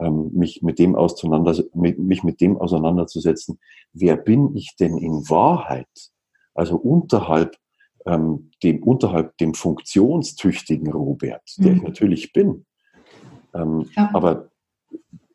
[0.00, 3.58] ähm, mich, mit dem auseinander, mich mit dem auseinanderzusetzen,
[3.92, 6.10] wer bin ich denn in Wahrheit?
[6.54, 7.56] Also unterhalb
[8.06, 11.76] ähm, dem, unterhalb dem funktionstüchtigen Robert, der mhm.
[11.76, 12.66] ich natürlich bin.
[13.54, 14.10] Ähm, ja.
[14.12, 14.50] Aber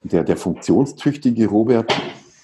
[0.04, 1.94] der, der funktionstüchtige Robert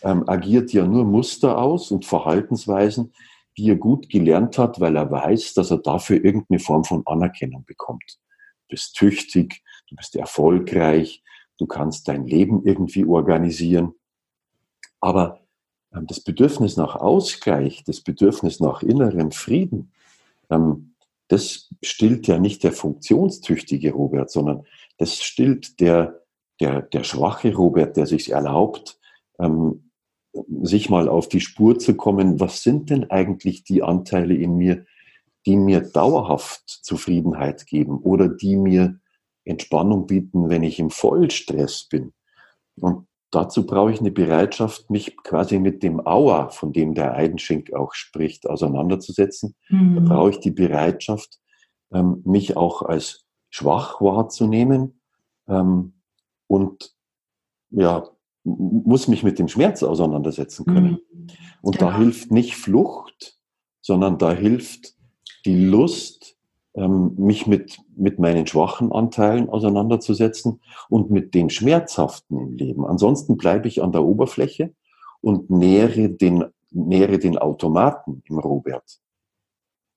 [0.03, 3.13] ähm, agiert ja nur Muster aus und Verhaltensweisen,
[3.57, 7.65] die er gut gelernt hat, weil er weiß, dass er dafür irgendeine Form von Anerkennung
[7.65, 8.19] bekommt.
[8.61, 11.23] Du bist tüchtig, du bist erfolgreich,
[11.57, 13.93] du kannst dein Leben irgendwie organisieren.
[14.99, 15.41] Aber
[15.93, 19.91] ähm, das Bedürfnis nach Ausgleich, das Bedürfnis nach innerem Frieden,
[20.49, 20.93] ähm,
[21.27, 24.65] das stillt ja nicht der funktionstüchtige Robert, sondern
[24.97, 26.21] das stillt der,
[26.61, 28.99] der, der schwache Robert, der sich erlaubt,
[29.39, 29.86] ähm,
[30.61, 34.85] sich mal auf die Spur zu kommen, was sind denn eigentlich die Anteile in mir,
[35.45, 38.99] die mir dauerhaft Zufriedenheit geben oder die mir
[39.45, 42.13] Entspannung bieten, wenn ich im Vollstress bin.
[42.79, 47.73] Und dazu brauche ich eine Bereitschaft, mich quasi mit dem Aua, von dem der Eidenschink
[47.73, 49.55] auch spricht, auseinanderzusetzen.
[49.69, 49.95] Mhm.
[49.95, 51.39] Da brauche ich die Bereitschaft,
[51.91, 55.01] ähm, mich auch als schwach wahrzunehmen
[55.47, 55.93] ähm,
[56.47, 56.93] und
[57.69, 58.09] ja,
[58.47, 60.99] muss mich mit dem Schmerz auseinandersetzen können.
[61.13, 61.27] Mhm.
[61.61, 61.87] Und ja.
[61.87, 63.37] da hilft nicht Flucht,
[63.81, 64.95] sondern da hilft
[65.45, 66.35] die Lust,
[66.75, 72.85] ähm, mich mit, mit meinen schwachen Anteilen auseinanderzusetzen und mit den schmerzhaften im Leben.
[72.85, 74.73] Ansonsten bleibe ich an der Oberfläche
[75.21, 78.99] und nähere den, nähere den Automaten im Robert,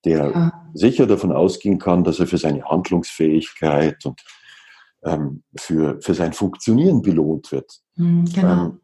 [0.04, 0.70] der ja.
[0.74, 4.20] sicher davon ausgehen kann, dass er für seine Handlungsfähigkeit und
[5.02, 7.80] ähm, für, für sein Funktionieren belohnt wird.
[7.96, 8.64] Hm, genau.
[8.66, 8.80] Ähm,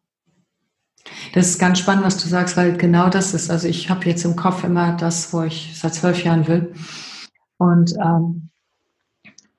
[1.34, 3.50] das ist ganz spannend, was du sagst, weil genau das ist.
[3.50, 6.74] Also ich habe jetzt im Kopf immer das, wo ich seit zwölf Jahren will.
[7.58, 8.50] Und ähm,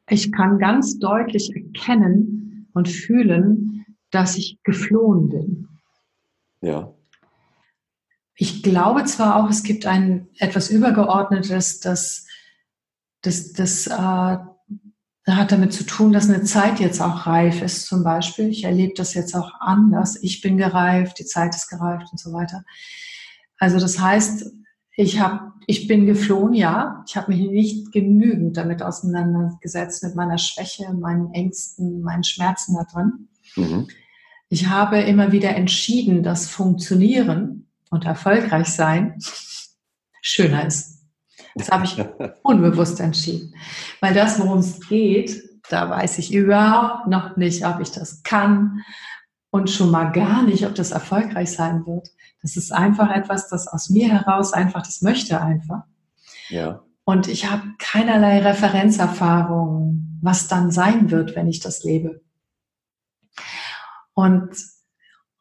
[0.09, 5.67] ich kann ganz deutlich erkennen und fühlen, dass ich geflohen bin.
[6.61, 6.93] Ja.
[8.35, 12.25] Ich glaube zwar auch, es gibt ein etwas Übergeordnetes, das,
[13.21, 14.37] das, das äh,
[15.35, 18.47] hat damit zu tun, dass eine Zeit jetzt auch reif ist, zum Beispiel.
[18.47, 20.17] Ich erlebe das jetzt auch anders.
[20.23, 22.63] Ich bin gereift, die Zeit ist gereift und so weiter.
[23.57, 24.49] Also das heißt,
[24.95, 27.03] ich habe, ich bin geflohen, ja.
[27.07, 32.85] Ich habe mich nicht genügend damit auseinandergesetzt mit meiner Schwäche, meinen Ängsten, meinen Schmerzen da
[32.85, 33.27] drin.
[33.55, 33.87] Mhm.
[34.49, 39.19] Ich habe immer wieder entschieden, dass Funktionieren und erfolgreich sein
[40.21, 40.96] schöner ist.
[41.57, 42.03] Das habe ich
[42.43, 43.53] unbewusst entschieden.
[44.01, 48.83] Weil das, worum es geht, da weiß ich überhaupt noch nicht, ob ich das kann
[49.49, 52.09] und schon mal gar nicht, ob das erfolgreich sein wird.
[52.41, 55.83] Das ist einfach etwas, das aus mir heraus einfach, das möchte einfach.
[56.49, 56.83] Ja.
[57.03, 62.21] Und ich habe keinerlei Referenzerfahrung, was dann sein wird, wenn ich das lebe.
[64.13, 64.49] Und,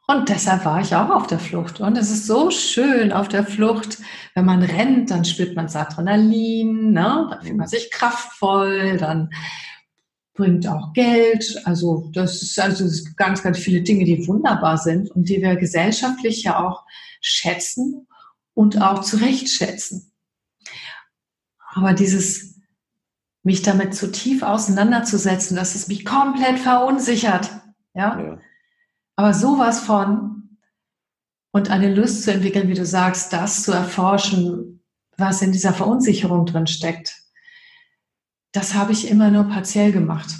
[0.09, 1.81] und deshalb war ich auch auf der Flucht.
[1.81, 3.99] Und es ist so schön auf der Flucht.
[4.35, 7.27] Wenn man rennt, dann spürt man das Adrenalin, ne?
[7.31, 9.31] dann fühlt man sich kraftvoll, dann
[10.35, 11.61] bringt auch Geld.
[11.65, 15.43] Also das ist also es gibt ganz, ganz viele Dinge, die wunderbar sind und die
[15.43, 16.85] wir gesellschaftlich ja auch
[17.21, 18.07] schätzen
[18.55, 20.13] und auch zurechtschätzen.
[21.75, 22.61] Aber dieses
[23.43, 27.51] mich damit zu tief auseinanderzusetzen, dass es mich komplett verunsichert,
[27.95, 28.21] ja.
[28.21, 28.39] ja.
[29.17, 30.59] Aber sowas von
[31.53, 34.85] und eine Lust zu entwickeln, wie du sagst, das zu erforschen,
[35.17, 37.27] was in dieser Verunsicherung drin steckt
[38.57, 40.31] das habe ich immer nur partiell gemacht.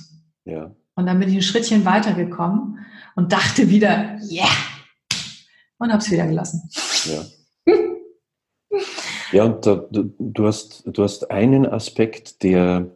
[0.47, 0.75] Ja.
[0.95, 2.79] Und dann bin ich ein Schrittchen weitergekommen
[3.15, 4.49] und dachte wieder, yeah!
[5.79, 6.71] Und habe es wieder gelassen.
[7.05, 7.77] Ja.
[9.33, 12.91] ja, und da, du, hast, du hast einen Aspekt, der,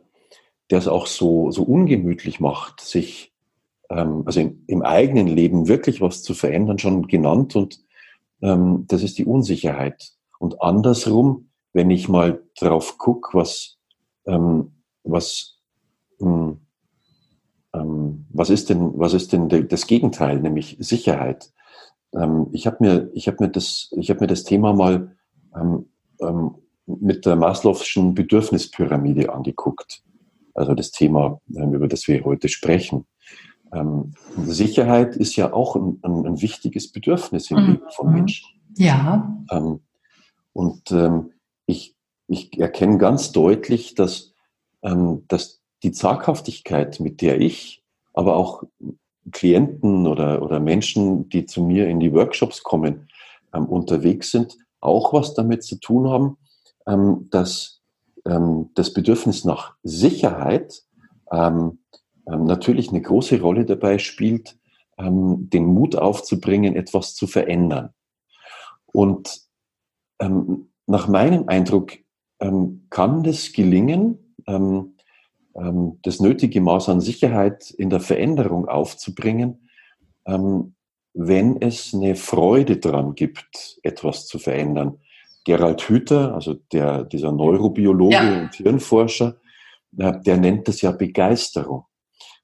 [0.71, 3.30] der es auch so, so ungemütlich macht, sich
[3.91, 7.55] ähm, also im, im, eigenen Leben wirklich was zu verändern, schon genannt.
[7.57, 7.81] Und
[8.43, 10.13] ähm, das ist die Unsicherheit.
[10.39, 13.79] Und andersrum, wenn ich mal drauf gucke, was
[14.27, 14.73] ähm,
[15.05, 15.59] was,
[16.19, 16.61] hm,
[17.75, 21.53] ähm, was ist denn, was ist denn das Gegenteil, nämlich Sicherheit?
[22.15, 25.17] Ähm, ich habe mir, ich habe mir das, ich habe mir das Thema mal
[25.55, 25.87] ähm,
[26.87, 30.03] mit der Maslow'schen Bedürfnispyramide angeguckt.
[30.55, 33.07] Also das Thema, über das wir heute sprechen.
[33.73, 37.67] Ähm, Sicherheit ist ja auch ein, ein, ein wichtiges Bedürfnis im mhm.
[37.73, 38.49] Leben von Menschen.
[38.77, 39.37] Ja.
[40.53, 40.95] und
[41.67, 41.97] ich,
[42.29, 44.31] ich erkenne ganz deutlich, dass
[44.83, 48.65] ähm, dass die Zaghaftigkeit, mit der ich, aber auch
[49.31, 53.09] Klienten oder, oder Menschen, die zu mir in die Workshops kommen,
[53.55, 56.37] ähm, unterwegs sind, auch was damit zu tun haben,
[56.87, 57.81] ähm, dass
[58.27, 60.83] ähm, das Bedürfnis nach Sicherheit
[61.31, 61.79] ähm, ähm,
[62.37, 64.57] natürlich eine große Rolle dabei spielt,
[64.99, 67.91] den Mut aufzubringen, etwas zu verändern.
[68.87, 69.41] Und
[70.19, 71.93] nach meinem Eindruck
[72.91, 74.97] kann das gelingen, ähm,
[75.55, 79.69] ähm, das nötige Maß an Sicherheit in der Veränderung aufzubringen,
[80.27, 80.75] ähm,
[81.13, 84.99] wenn es eine Freude dran gibt, etwas zu verändern.
[85.45, 88.43] Gerald Hüther, also der, dieser Neurobiologe ja.
[88.43, 89.37] und Hirnforscher,
[89.99, 91.85] äh, der nennt das ja Begeisterung.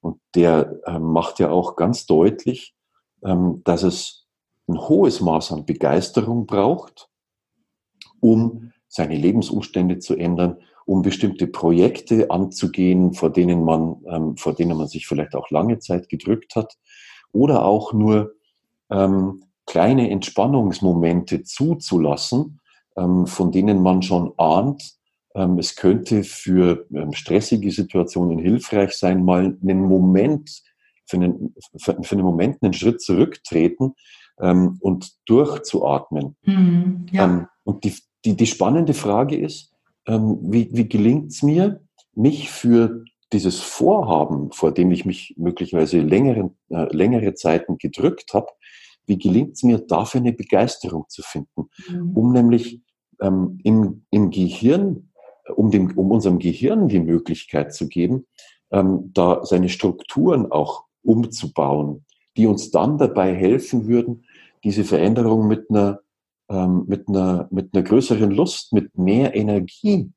[0.06, 2.76] Und der äh, macht ja auch ganz deutlich,
[3.24, 4.28] ähm, dass es
[4.68, 7.08] ein hohes Maß an Begeisterung braucht,
[8.20, 14.78] um seine Lebensumstände zu ändern, um bestimmte Projekte anzugehen, vor denen man, ähm, vor denen
[14.78, 16.76] man sich vielleicht auch lange Zeit gedrückt hat,
[17.32, 18.34] oder auch nur
[18.90, 22.60] ähm, kleine Entspannungsmomente zuzulassen,
[22.96, 25.05] ähm, von denen man schon ahnt, ähm,
[25.58, 30.62] es könnte für ähm, stressige Situationen hilfreich sein, mal einen Moment
[31.06, 33.94] für einen, für, einen Moment einen Schritt zurücktreten
[34.40, 36.36] ähm, und durchzuatmen.
[36.42, 37.24] Mhm, ja.
[37.24, 37.94] ähm, und die,
[38.24, 39.72] die, die spannende Frage ist,
[40.06, 41.80] ähm, wie, wie gelingt es mir,
[42.14, 48.48] mich für dieses Vorhaben, vor dem ich mich möglicherweise längere, äh, längere Zeiten gedrückt habe,
[49.06, 52.16] wie gelingt es mir, dafür eine Begeisterung zu finden, mhm.
[52.16, 52.80] um nämlich
[53.20, 55.10] ähm, im, im Gehirn,
[55.54, 58.26] um, dem, um unserem Gehirn die Möglichkeit zu geben,
[58.70, 62.04] ähm, da seine Strukturen auch umzubauen,
[62.36, 64.24] die uns dann dabei helfen würden,
[64.64, 66.00] diese Veränderung mit einer,
[66.48, 70.10] ähm, mit einer, mit einer größeren Lust, mit mehr Energie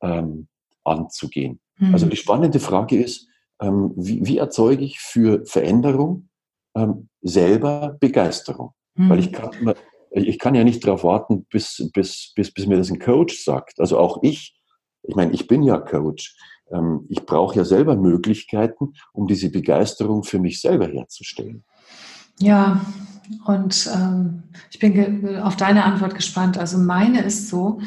[0.00, 0.48] ähm,
[0.84, 1.60] anzugehen.
[1.78, 1.92] Mhm.
[1.92, 3.28] Also die spannende Frage ist,
[3.60, 6.28] ähm, wie, wie erzeuge ich für Veränderung
[6.74, 8.72] ähm, selber Begeisterung?
[8.96, 9.10] Mhm.
[9.10, 9.74] Weil ich kann,
[10.10, 13.78] ich kann ja nicht darauf warten, bis, bis, bis, bis mir das ein Coach sagt.
[13.78, 14.54] Also auch ich,
[15.02, 16.36] ich meine, ich bin ja Coach.
[16.70, 21.64] Ähm, ich brauche ja selber Möglichkeiten, um diese Begeisterung für mich selber herzustellen.
[22.38, 22.80] Ja,
[23.46, 26.58] und ähm, ich bin auf deine Antwort gespannt.
[26.58, 27.80] Also meine ist so,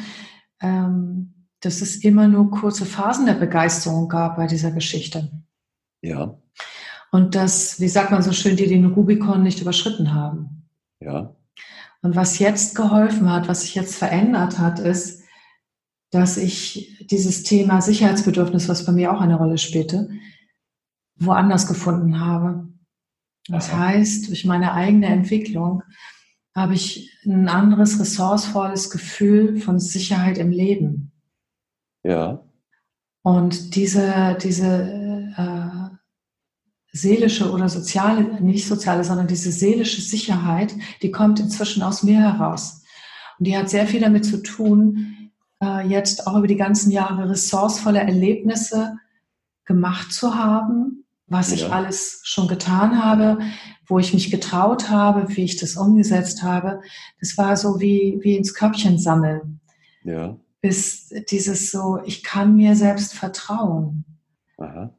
[0.60, 5.30] ähm, dass es immer nur kurze Phasen der Begeisterung gab bei dieser Geschichte.
[6.02, 6.38] Ja.
[7.12, 10.68] Und dass, wie sagt man so schön, die den Rubikon nicht überschritten haben.
[11.00, 11.34] Ja.
[12.02, 15.22] Und was jetzt geholfen hat, was sich jetzt verändert hat, ist,
[16.10, 20.10] dass ich dieses Thema Sicherheitsbedürfnis, was bei mir auch eine Rolle spielte,
[21.16, 22.68] woanders gefunden habe.
[23.48, 23.78] Das Aha.
[23.78, 25.82] heißt, durch meine eigene Entwicklung
[26.54, 31.12] habe ich ein anderes ressourcevolles Gefühl von Sicherheit im Leben.
[32.02, 32.44] Ja.
[33.22, 35.96] Und diese, diese äh,
[36.92, 42.82] seelische oder soziale, nicht soziale, sondern diese seelische Sicherheit, die kommt inzwischen aus mir heraus.
[43.38, 45.25] Und die hat sehr viel damit zu tun,
[45.62, 48.96] äh, jetzt auch über die ganzen Jahre ressourcevolle Erlebnisse
[49.64, 51.56] gemacht zu haben, was ja.
[51.56, 53.38] ich alles schon getan habe,
[53.86, 56.80] wo ich mich getraut habe, wie ich das umgesetzt habe.
[57.20, 59.60] Das war so wie, wie ins Köpfchen sammeln.
[60.04, 60.36] Ja.
[60.60, 64.04] Bis dieses so, ich kann mir selbst vertrauen.
[64.58, 64.92] Aha.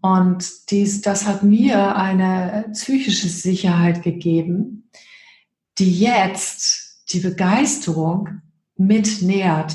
[0.00, 4.90] Und dies, das hat mir eine psychische Sicherheit gegeben,
[5.78, 8.42] die jetzt die Begeisterung
[8.76, 9.74] mitnährt.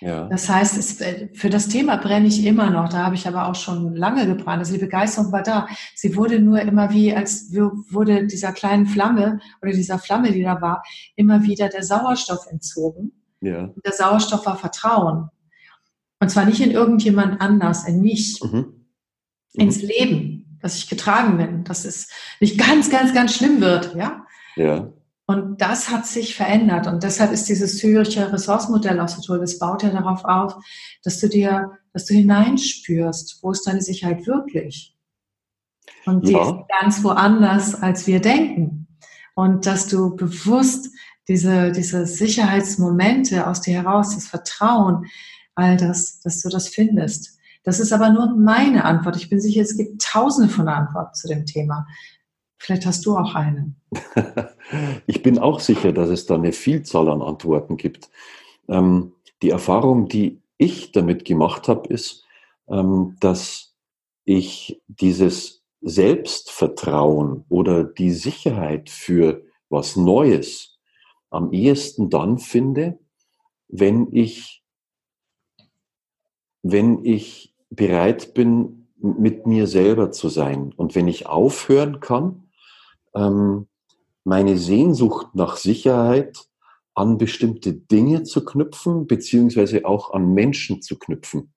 [0.00, 0.28] Ja.
[0.28, 1.02] Das heißt, es,
[1.38, 2.88] für das Thema brenne ich immer noch.
[2.88, 4.60] Da habe ich aber auch schon lange gebrannt.
[4.60, 5.68] Also die Begeisterung war da.
[5.94, 10.60] Sie wurde nur immer wie, als wurde dieser kleinen Flamme oder dieser Flamme, die da
[10.62, 10.82] war,
[11.16, 13.12] immer wieder der Sauerstoff entzogen.
[13.42, 13.64] Ja.
[13.64, 15.28] Und der Sauerstoff war Vertrauen.
[16.18, 18.40] Und zwar nicht in irgendjemand anders, in mich.
[18.42, 18.80] Mhm
[19.54, 19.60] mhm.
[19.62, 22.08] ins Leben, dass ich getragen bin, dass es
[22.40, 24.24] nicht ganz, ganz, ganz schlimm wird, ja.
[24.56, 24.92] Ja.
[25.30, 26.88] Und das hat sich verändert.
[26.88, 29.38] Und deshalb ist dieses Züricher Ressourcenmodell auch so toll.
[29.38, 30.56] Das baut ja darauf auf,
[31.04, 34.96] dass du dir, dass du hineinspürst, wo ist deine Sicherheit wirklich?
[36.04, 36.42] Und die ja.
[36.42, 38.88] ist ganz woanders, als wir denken.
[39.36, 40.90] Und dass du bewusst
[41.28, 45.06] diese, diese Sicherheitsmomente aus dir heraus, das Vertrauen,
[45.54, 47.38] all das, dass du das findest.
[47.62, 49.14] Das ist aber nur meine Antwort.
[49.14, 51.86] Ich bin sicher, es gibt tausende von Antworten zu dem Thema.
[52.60, 53.74] Vielleicht hast du auch eine.
[55.06, 58.10] ich bin auch sicher, dass es da eine Vielzahl an Antworten gibt.
[58.68, 62.26] Ähm, die Erfahrung, die ich damit gemacht habe, ist,
[62.68, 63.74] ähm, dass
[64.26, 70.78] ich dieses Selbstvertrauen oder die Sicherheit für was Neues
[71.30, 72.98] am ehesten dann finde,
[73.68, 74.62] wenn ich,
[76.60, 80.74] wenn ich bereit bin, mit mir selber zu sein.
[80.76, 82.49] Und wenn ich aufhören kann,
[83.14, 83.66] ähm,
[84.24, 86.38] meine Sehnsucht nach Sicherheit
[86.94, 91.52] an bestimmte Dinge zu knüpfen, beziehungsweise auch an Menschen zu knüpfen.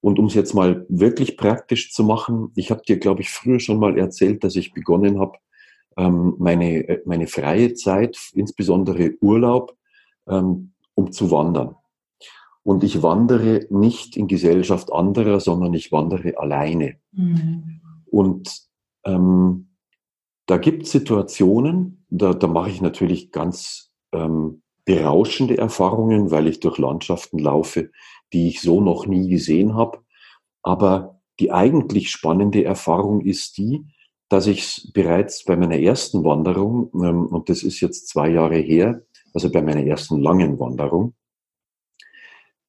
[0.00, 3.60] Und um es jetzt mal wirklich praktisch zu machen, ich habe dir, glaube ich, früher
[3.60, 5.38] schon mal erzählt, dass ich begonnen habe,
[5.96, 9.76] ähm, meine, äh, meine freie Zeit, insbesondere Urlaub,
[10.26, 11.76] ähm, um zu wandern.
[12.64, 16.96] Und ich wandere nicht in Gesellschaft anderer, sondern ich wandere alleine.
[17.12, 17.80] Mhm.
[18.06, 18.62] Und
[19.04, 19.68] ähm,
[20.46, 26.60] da gibt es Situationen, da, da mache ich natürlich ganz ähm, berauschende Erfahrungen, weil ich
[26.60, 27.90] durch Landschaften laufe,
[28.32, 30.00] die ich so noch nie gesehen habe.
[30.62, 33.84] Aber die eigentlich spannende Erfahrung ist die,
[34.28, 39.02] dass ich bereits bei meiner ersten Wanderung, ähm, und das ist jetzt zwei Jahre her,
[39.34, 41.14] also bei meiner ersten langen Wanderung,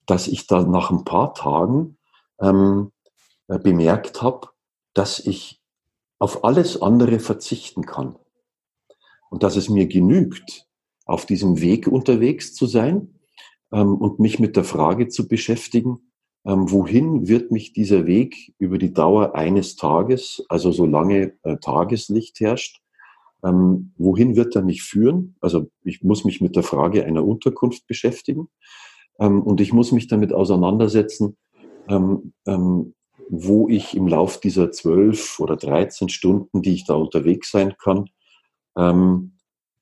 [0.05, 1.97] dass ich da nach ein paar Tagen
[2.39, 2.91] ähm,
[3.47, 4.49] äh, bemerkt habe,
[4.93, 5.62] dass ich
[6.19, 8.15] auf alles andere verzichten kann.
[9.29, 10.67] Und dass es mir genügt,
[11.05, 13.19] auf diesem Weg unterwegs zu sein
[13.71, 16.11] ähm, und mich mit der Frage zu beschäftigen,
[16.45, 22.39] ähm, wohin wird mich dieser Weg über die Dauer eines Tages, also solange äh, Tageslicht
[22.39, 22.81] herrscht,
[23.43, 25.35] ähm, wohin wird er mich führen?
[25.41, 28.49] Also ich muss mich mit der Frage einer Unterkunft beschäftigen
[29.19, 31.37] ähm, und ich muss mich damit auseinandersetzen,
[31.87, 32.93] ähm, ähm,
[33.35, 38.11] wo ich im Lauf dieser zwölf oder dreizehn Stunden, die ich da unterwegs sein kann,
[38.77, 39.37] ähm,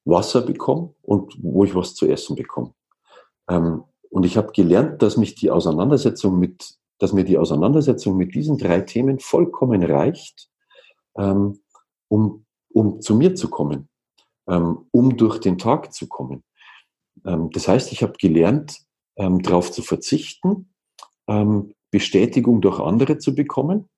[0.05, 2.73] Wasser bekomme und wo ich was zu essen bekomme.
[3.49, 8.35] Ähm, und ich habe gelernt, dass mich die Auseinandersetzung mit, dass mir die Auseinandersetzung mit
[8.35, 10.49] diesen drei Themen vollkommen reicht,
[11.17, 11.59] ähm,
[12.07, 13.89] um, um zu mir zu kommen,
[14.47, 16.45] ähm, um durch den Tag zu kommen.
[17.25, 18.77] Ähm, das heißt, ich habe gelernt,
[19.17, 20.73] ähm, darauf zu verzichten,
[21.27, 23.89] ähm, Bestätigung durch andere zu bekommen.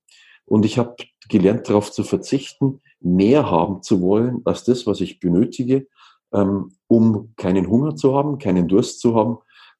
[0.44, 0.96] Und ich habe
[1.28, 5.86] gelernt, darauf zu verzichten, mehr haben zu wollen als das, was ich benötige,
[6.32, 9.38] ähm, um keinen Hunger zu haben, keinen Durst zu haben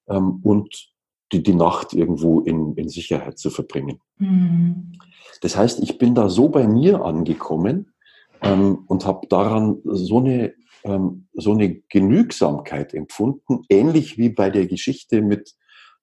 [0.09, 0.93] ähm, und
[1.33, 4.01] die, die Nacht irgendwo in, in Sicherheit zu verbringen.
[4.19, 4.93] Mhm.
[5.43, 7.93] Das heißt, ich bin da so bei mir angekommen
[8.41, 10.55] ähm, und habe daran so eine,
[11.33, 15.55] so eine Genügsamkeit empfunden, ähnlich wie bei der Geschichte mit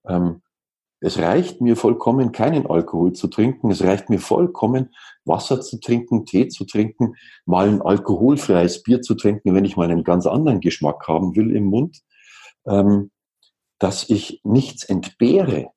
[0.08, 0.42] ähm,
[1.02, 3.72] es reicht mir vollkommen, keinen Alkohol zu trinken.
[3.72, 4.94] Es reicht mir vollkommen,
[5.24, 9.90] Wasser zu trinken, Tee zu trinken, mal ein alkoholfreies Bier zu trinken, wenn ich mal
[9.90, 12.02] einen ganz anderen Geschmack haben will im Mund,
[12.66, 13.10] ähm,
[13.80, 15.70] dass ich nichts entbehre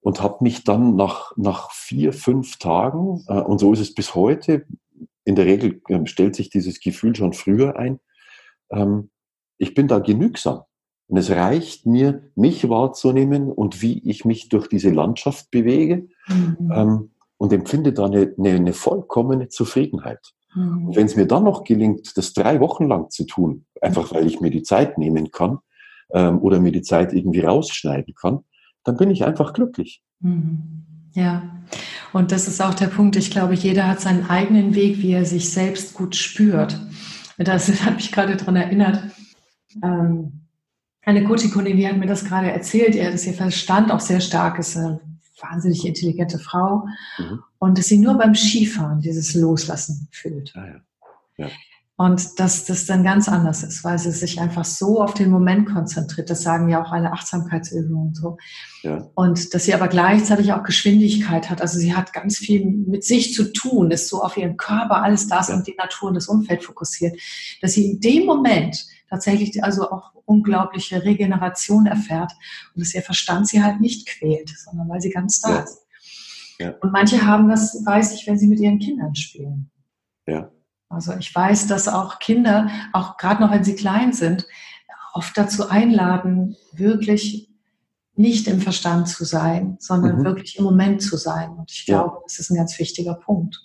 [0.00, 4.14] und habe mich dann nach, nach vier, fünf Tagen, äh, und so ist es bis
[4.14, 4.64] heute,
[5.24, 8.00] in der Regel äh, stellt sich dieses Gefühl schon früher ein,
[8.70, 9.10] ähm,
[9.58, 10.62] ich bin da genügsam.
[11.12, 16.72] Und es reicht mir, mich wahrzunehmen und wie ich mich durch diese Landschaft bewege mhm.
[16.74, 20.32] ähm, und empfinde da eine, eine, eine vollkommene Zufriedenheit.
[20.54, 20.86] Mhm.
[20.86, 24.26] Und wenn es mir dann noch gelingt, das drei Wochen lang zu tun, einfach weil
[24.26, 25.58] ich mir die Zeit nehmen kann
[26.14, 28.38] ähm, oder mir die Zeit irgendwie rausschneiden kann,
[28.82, 30.02] dann bin ich einfach glücklich.
[30.20, 30.86] Mhm.
[31.12, 31.42] Ja,
[32.14, 33.16] und das ist auch der Punkt.
[33.16, 36.80] Ich glaube, jeder hat seinen eigenen Weg, wie er sich selbst gut spürt.
[37.36, 39.02] Das hat mich gerade daran erinnert.
[39.84, 40.41] Ähm,
[41.04, 44.58] eine Coaching-Kundin, die hat mir das gerade erzählt, ihr, dass ihr Verstand auch sehr stark
[44.58, 45.00] ist, eine
[45.40, 46.86] wahnsinnig intelligente Frau
[47.18, 47.42] mhm.
[47.58, 50.52] und dass sie nur beim Skifahren dieses Loslassen fühlt.
[50.54, 50.80] Ah, ja.
[51.36, 51.50] Ja.
[51.96, 55.68] Und dass das dann ganz anders ist, weil sie sich einfach so auf den Moment
[55.68, 56.30] konzentriert.
[56.30, 58.38] Das sagen ja auch alle Achtsamkeitsübungen und so.
[58.82, 59.08] Ja.
[59.14, 61.60] Und dass sie aber gleichzeitig auch Geschwindigkeit hat.
[61.60, 65.28] Also sie hat ganz viel mit sich zu tun, ist so auf ihren Körper, alles
[65.28, 67.16] das und die Natur und das Umfeld fokussiert,
[67.60, 72.32] dass sie in dem Moment tatsächlich also auch unglaubliche Regeneration erfährt
[72.74, 75.58] und dass ihr Verstand sie halt nicht quält, sondern weil sie ganz da ja.
[75.60, 75.78] ist.
[76.58, 76.74] Ja.
[76.80, 79.70] Und manche haben das, weiß ich, wenn sie mit ihren Kindern spielen.
[80.26, 80.50] Ja.
[80.88, 84.46] Also ich weiß, dass auch Kinder, auch gerade noch wenn sie klein sind,
[85.12, 87.50] oft dazu einladen, wirklich
[88.14, 90.24] nicht im Verstand zu sein, sondern mhm.
[90.24, 91.50] wirklich im Moment zu sein.
[91.50, 92.20] Und ich glaube, ja.
[92.24, 93.60] das ist ein ganz wichtiger Punkt.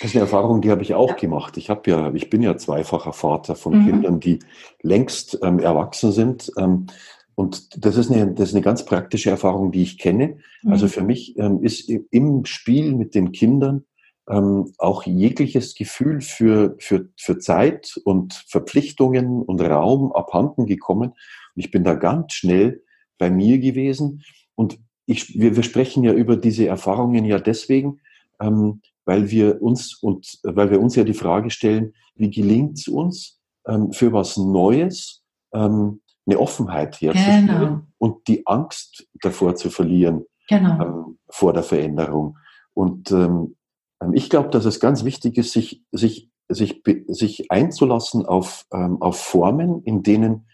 [0.00, 1.16] Das ist eine Erfahrung, die habe ich auch ja.
[1.16, 1.58] gemacht.
[1.58, 3.86] Ich habe ja, ich bin ja zweifacher Vater von mhm.
[3.86, 4.38] Kindern, die
[4.82, 6.50] längst ähm, erwachsen sind.
[6.56, 6.86] Ähm,
[7.34, 10.38] und das ist, eine, das ist eine ganz praktische Erfahrung, die ich kenne.
[10.62, 10.72] Mhm.
[10.72, 13.84] Also für mich ähm, ist im Spiel mit den Kindern
[14.28, 21.10] ähm, auch jegliches Gefühl für, für, für Zeit und Verpflichtungen und Raum abhanden gekommen.
[21.10, 21.16] Und
[21.56, 22.82] ich bin da ganz schnell
[23.18, 24.22] bei mir gewesen.
[24.54, 28.00] Und ich, wir, wir sprechen ja über diese Erfahrungen ja deswegen,
[28.40, 28.80] ähm,
[29.10, 33.40] weil wir uns und weil wir uns ja die Frage stellen, wie gelingt es uns,
[33.66, 37.80] ähm, für was Neues ähm, eine Offenheit herzustellen genau.
[37.98, 40.80] und die Angst davor zu verlieren genau.
[40.80, 42.38] ähm, vor der Veränderung.
[42.72, 43.56] Und ähm,
[44.00, 49.02] ähm, ich glaube, dass es ganz wichtig ist, sich, sich, sich, sich einzulassen auf, ähm,
[49.02, 50.46] auf Formen, in denen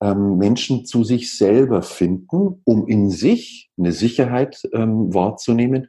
[0.00, 5.88] Menschen zu sich selber finden, um in sich eine Sicherheit wahrzunehmen,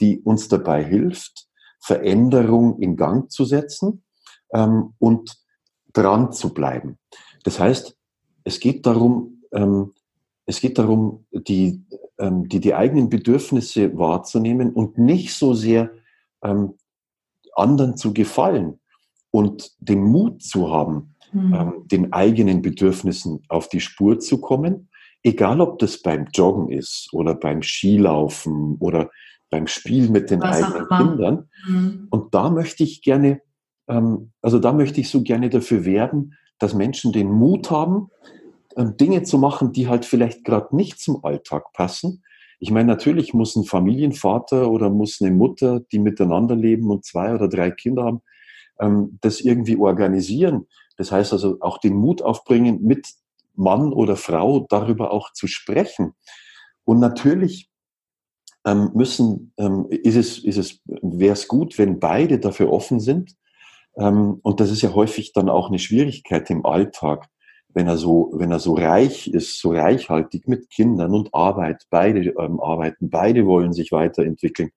[0.00, 1.49] die uns dabei hilft,
[1.80, 4.02] Veränderung in Gang zu setzen
[4.52, 5.36] ähm, und
[5.92, 6.98] dran zu bleiben.
[7.44, 7.96] Das heißt,
[8.44, 9.92] es geht darum, ähm,
[10.46, 11.84] es geht darum, die,
[12.18, 15.90] ähm, die, die eigenen Bedürfnisse wahrzunehmen und nicht so sehr
[16.42, 16.74] ähm,
[17.54, 18.80] anderen zu gefallen
[19.30, 21.54] und den Mut zu haben, mhm.
[21.54, 24.88] ähm, den eigenen Bedürfnissen auf die Spur zu kommen,
[25.22, 29.10] egal ob das beim Joggen ist oder beim Skilaufen oder
[29.50, 31.48] beim Spiel mit den Was eigenen Kindern.
[31.66, 32.08] Mhm.
[32.10, 33.42] Und da möchte ich gerne,
[33.88, 38.08] ähm, also da möchte ich so gerne dafür werben, dass Menschen den Mut haben,
[38.76, 42.22] ähm, Dinge zu machen, die halt vielleicht gerade nicht zum Alltag passen.
[42.60, 47.34] Ich meine, natürlich muss ein Familienvater oder muss eine Mutter, die miteinander leben und zwei
[47.34, 48.20] oder drei Kinder haben,
[48.78, 50.66] ähm, das irgendwie organisieren.
[50.96, 53.08] Das heißt also auch den Mut aufbringen, mit
[53.54, 56.12] Mann oder Frau darüber auch zu sprechen.
[56.84, 57.69] Und natürlich
[58.64, 63.34] müssen, ähm, ist es, ist es, wäre es gut, wenn beide dafür offen sind.
[63.96, 67.28] Ähm, und das ist ja häufig dann auch eine Schwierigkeit im Alltag,
[67.72, 72.20] wenn er so, wenn er so reich ist, so reichhaltig mit Kindern und Arbeit, beide
[72.38, 74.70] ähm, arbeiten, beide wollen sich weiterentwickeln.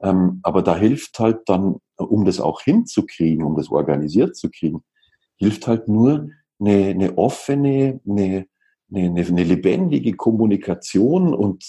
[0.00, 4.84] Ähm, aber da hilft halt dann, um das auch hinzukriegen, um das organisiert zu kriegen,
[5.36, 6.28] hilft halt nur
[6.60, 8.46] eine, eine offene, eine,
[8.92, 11.64] eine, eine lebendige Kommunikation und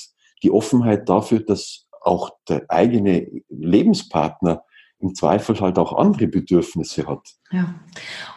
[0.46, 4.64] die Offenheit dafür, dass auch der eigene Lebenspartner
[5.00, 7.28] im Zweifel halt auch andere Bedürfnisse hat.
[7.52, 7.74] Ja,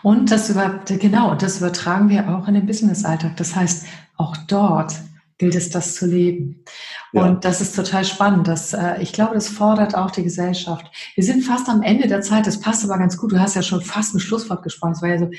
[0.03, 3.37] und das über, genau, das übertragen wir auch in den Business-Alltag.
[3.37, 3.87] Das heißt,
[4.17, 4.95] auch dort
[5.37, 6.65] gilt es, das zu leben.
[7.13, 7.25] Ja.
[7.25, 8.49] Und das ist total spannend.
[8.49, 10.87] Das, äh, ich glaube, das fordert auch die Gesellschaft.
[11.15, 12.47] Wir sind fast am Ende der Zeit.
[12.47, 13.33] Das passt aber ganz gut.
[13.33, 14.95] Du hast ja schon fast ein Schlusswort gesprochen.
[14.95, 15.31] Das war ja so,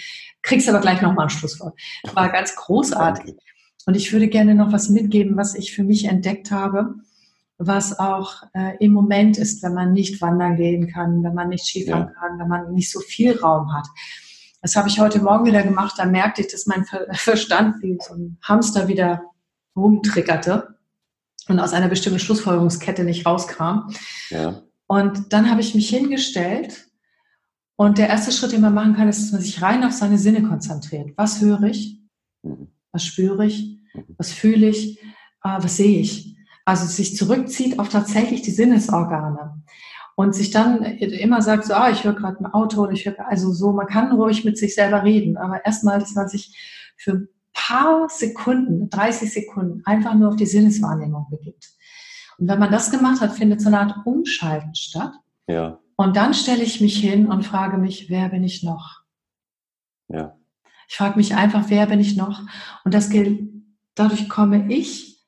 [0.42, 1.74] kriegst aber gleich nochmal ein Schlusswort.
[2.04, 3.26] Das war ganz großartig.
[3.26, 3.42] Danke.
[3.90, 6.94] Und ich würde gerne noch was mitgeben, was ich für mich entdeckt habe,
[7.58, 11.66] was auch äh, im Moment ist, wenn man nicht wandern gehen kann, wenn man nicht
[11.66, 12.14] Skifahren ja.
[12.14, 13.88] kann, wenn man nicht so viel Raum hat.
[14.62, 15.96] Das habe ich heute Morgen wieder gemacht.
[15.98, 19.24] Da merkte ich, dass mein Verstand wie so ein Hamster wieder
[19.76, 20.76] rumtriggerte
[21.48, 23.92] und aus einer bestimmten Schlussfolgerungskette nicht rauskam.
[24.30, 24.62] Ja.
[24.86, 26.92] Und dann habe ich mich hingestellt
[27.76, 30.20] und der erste Schritt, den man machen kann, ist, dass man sich rein auf seine
[30.20, 31.10] Sinne konzentriert.
[31.16, 32.04] Was höre ich?
[32.44, 32.68] Mhm.
[32.92, 33.79] Was spüre ich?
[34.18, 35.00] Was fühle ich?
[35.44, 36.36] Äh, was sehe ich?
[36.66, 39.64] Also sich zurückzieht auf tatsächlich die Sinnesorgane
[40.16, 43.28] und sich dann immer sagt, so, ah, ich höre gerade ein Auto oder ich höre,
[43.28, 47.28] also so, man kann ruhig mit sich selber reden, aber erstmal, dass man sich für
[47.54, 51.70] paar Sekunden, 30 Sekunden, einfach nur auf die Sinneswahrnehmung begibt.
[52.38, 55.14] Und wenn man das gemacht hat, findet so eine Art Umschalten statt.
[55.48, 55.80] Ja.
[55.96, 59.02] Und dann stelle ich mich hin und frage mich, wer bin ich noch?
[60.08, 60.38] Ja.
[60.88, 62.42] Ich frage mich einfach, wer bin ich noch?
[62.84, 63.50] Und das gilt,
[64.00, 65.20] dadurch komme ich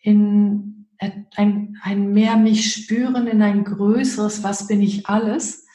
[0.00, 5.66] in ein, ein mehr mich spüren, in ein größeres, was bin ich alles?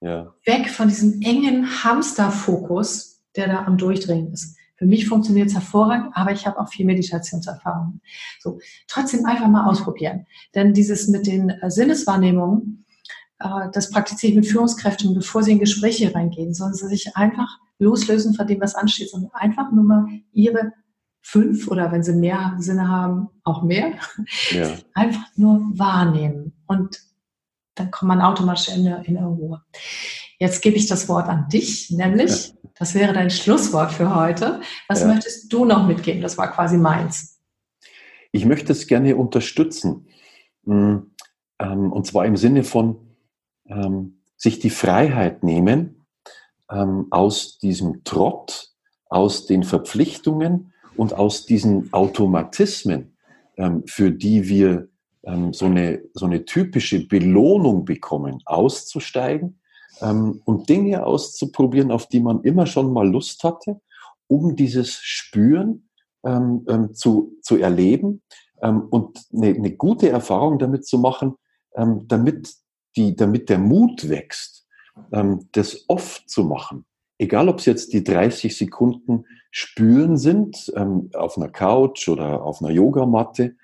[0.00, 0.34] Ja.
[0.44, 4.56] Weg von diesem engen Hamsterfokus, der da am Durchdrehen ist.
[4.76, 8.00] Für mich funktioniert es hervorragend, aber ich habe auch viel Meditationserfahrung.
[8.38, 10.26] So, trotzdem einfach mal ausprobieren.
[10.54, 12.84] Denn dieses mit den äh, Sinneswahrnehmungen,
[13.40, 17.58] äh, das praktiziere ich mit Führungskräften, bevor sie in Gespräche reingehen, sondern sie sich einfach
[17.80, 20.72] loslösen von dem, was ansteht, sondern einfach nur mal ihre
[21.28, 23.92] fünf oder wenn sie mehr Sinne haben, auch mehr,
[24.50, 24.76] ja.
[24.94, 26.54] einfach nur wahrnehmen.
[26.66, 27.02] Und
[27.74, 29.62] dann kommt man automatisch in der, in der Ruhe.
[30.38, 34.62] Jetzt gebe ich das Wort an dich, nämlich, das wäre dein Schlusswort für heute.
[34.88, 35.08] Was ja.
[35.08, 36.22] möchtest du noch mitgeben?
[36.22, 37.40] Das war quasi meins.
[38.32, 40.08] Ich möchte es gerne unterstützen.
[40.62, 40.96] Mm,
[41.58, 42.96] ähm, und zwar im Sinne von
[43.66, 46.06] ähm, sich die Freiheit nehmen,
[46.70, 48.70] ähm, aus diesem Trott,
[49.10, 53.16] aus den Verpflichtungen und aus diesen Automatismen,
[53.86, 54.88] für die wir
[55.52, 59.58] so, eine, so eine typische Belohnung bekommen, auszusteigen
[60.00, 63.80] ähm, und Dinge auszuprobieren, auf die man immer schon mal Lust hatte,
[64.26, 65.88] um dieses Spüren
[66.24, 68.22] ähm, ähm, zu, zu erleben
[68.62, 71.34] ähm, und eine, eine, gute Erfahrung damit zu machen,
[71.74, 72.54] ähm, damit,
[72.96, 74.66] die, damit der Mut wächst,
[75.12, 76.84] ähm, das oft zu machen.
[77.18, 80.72] Egal, ob es jetzt die 30 Sekunden Spüren sind,
[81.14, 83.56] auf einer Couch oder auf einer Yogamatte,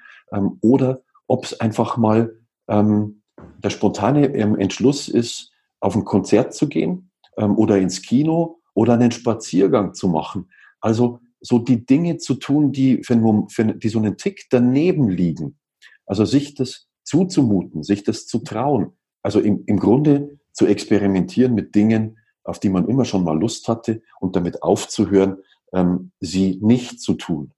[0.60, 2.36] oder ob es einfach mal
[2.66, 9.12] der spontane Entschluss ist, auf ein Konzert zu gehen ähm, oder ins Kino oder einen
[9.12, 10.50] Spaziergang zu machen.
[10.80, 15.58] Also so die Dinge zu tun, die, für, für, die so einen Tick daneben liegen.
[16.06, 18.92] Also sich das zuzumuten, sich das zu trauen.
[19.22, 23.68] Also im, im Grunde zu experimentieren mit Dingen, auf die man immer schon mal Lust
[23.68, 25.38] hatte und damit aufzuhören,
[25.72, 27.52] ähm, sie nicht zu tun.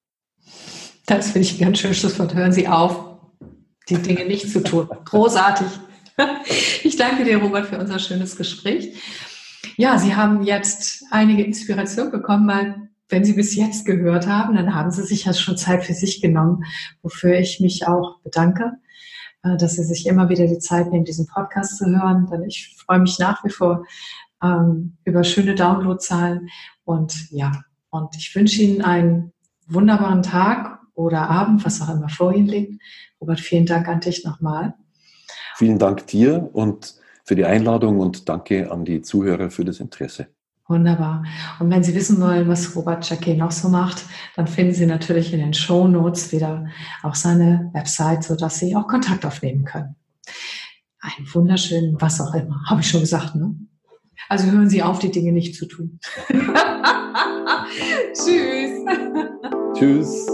[1.07, 2.35] Das finde ich ein ganz schönes Schlusswort.
[2.35, 3.19] Hören Sie auf,
[3.89, 4.89] die Dinge nicht zu tun.
[5.05, 5.67] Großartig.
[6.83, 8.97] Ich danke dir, Robert, für unser schönes Gespräch.
[9.77, 14.75] Ja, Sie haben jetzt einige Inspiration bekommen, weil wenn Sie bis jetzt gehört haben, dann
[14.75, 16.65] haben Sie sich ja schon Zeit für sich genommen,
[17.03, 18.73] wofür ich mich auch bedanke,
[19.43, 22.27] äh, dass Sie sich immer wieder die Zeit nehmen, diesen Podcast zu hören.
[22.31, 23.85] Denn ich freue mich nach wie vor
[24.43, 26.49] ähm, über schöne Downloadzahlen.
[26.85, 27.53] Und ja,
[27.91, 29.33] und ich wünsche Ihnen einen
[29.67, 32.83] wunderbaren Tag oder Abend, was auch immer vor Ihnen liegt.
[33.21, 34.75] Robert, vielen Dank an dich nochmal.
[35.57, 40.29] Vielen Dank dir und für die Einladung und danke an die Zuhörer für das Interesse.
[40.69, 41.25] Wunderbar.
[41.61, 45.33] Und wenn Sie wissen wollen, was Robert Jacquet noch so macht, dann finden Sie natürlich
[45.33, 46.67] in den Show Notes wieder
[47.03, 49.95] auch seine Website, sodass Sie auch Kontakt aufnehmen können.
[51.01, 53.55] Einen wunderschönen, was auch immer, habe ich schon gesagt, ne?
[54.29, 56.01] Also hören Sie auf, die Dinge nicht zu tun.
[58.13, 58.85] Tschüss.
[59.75, 60.27] Tschüss.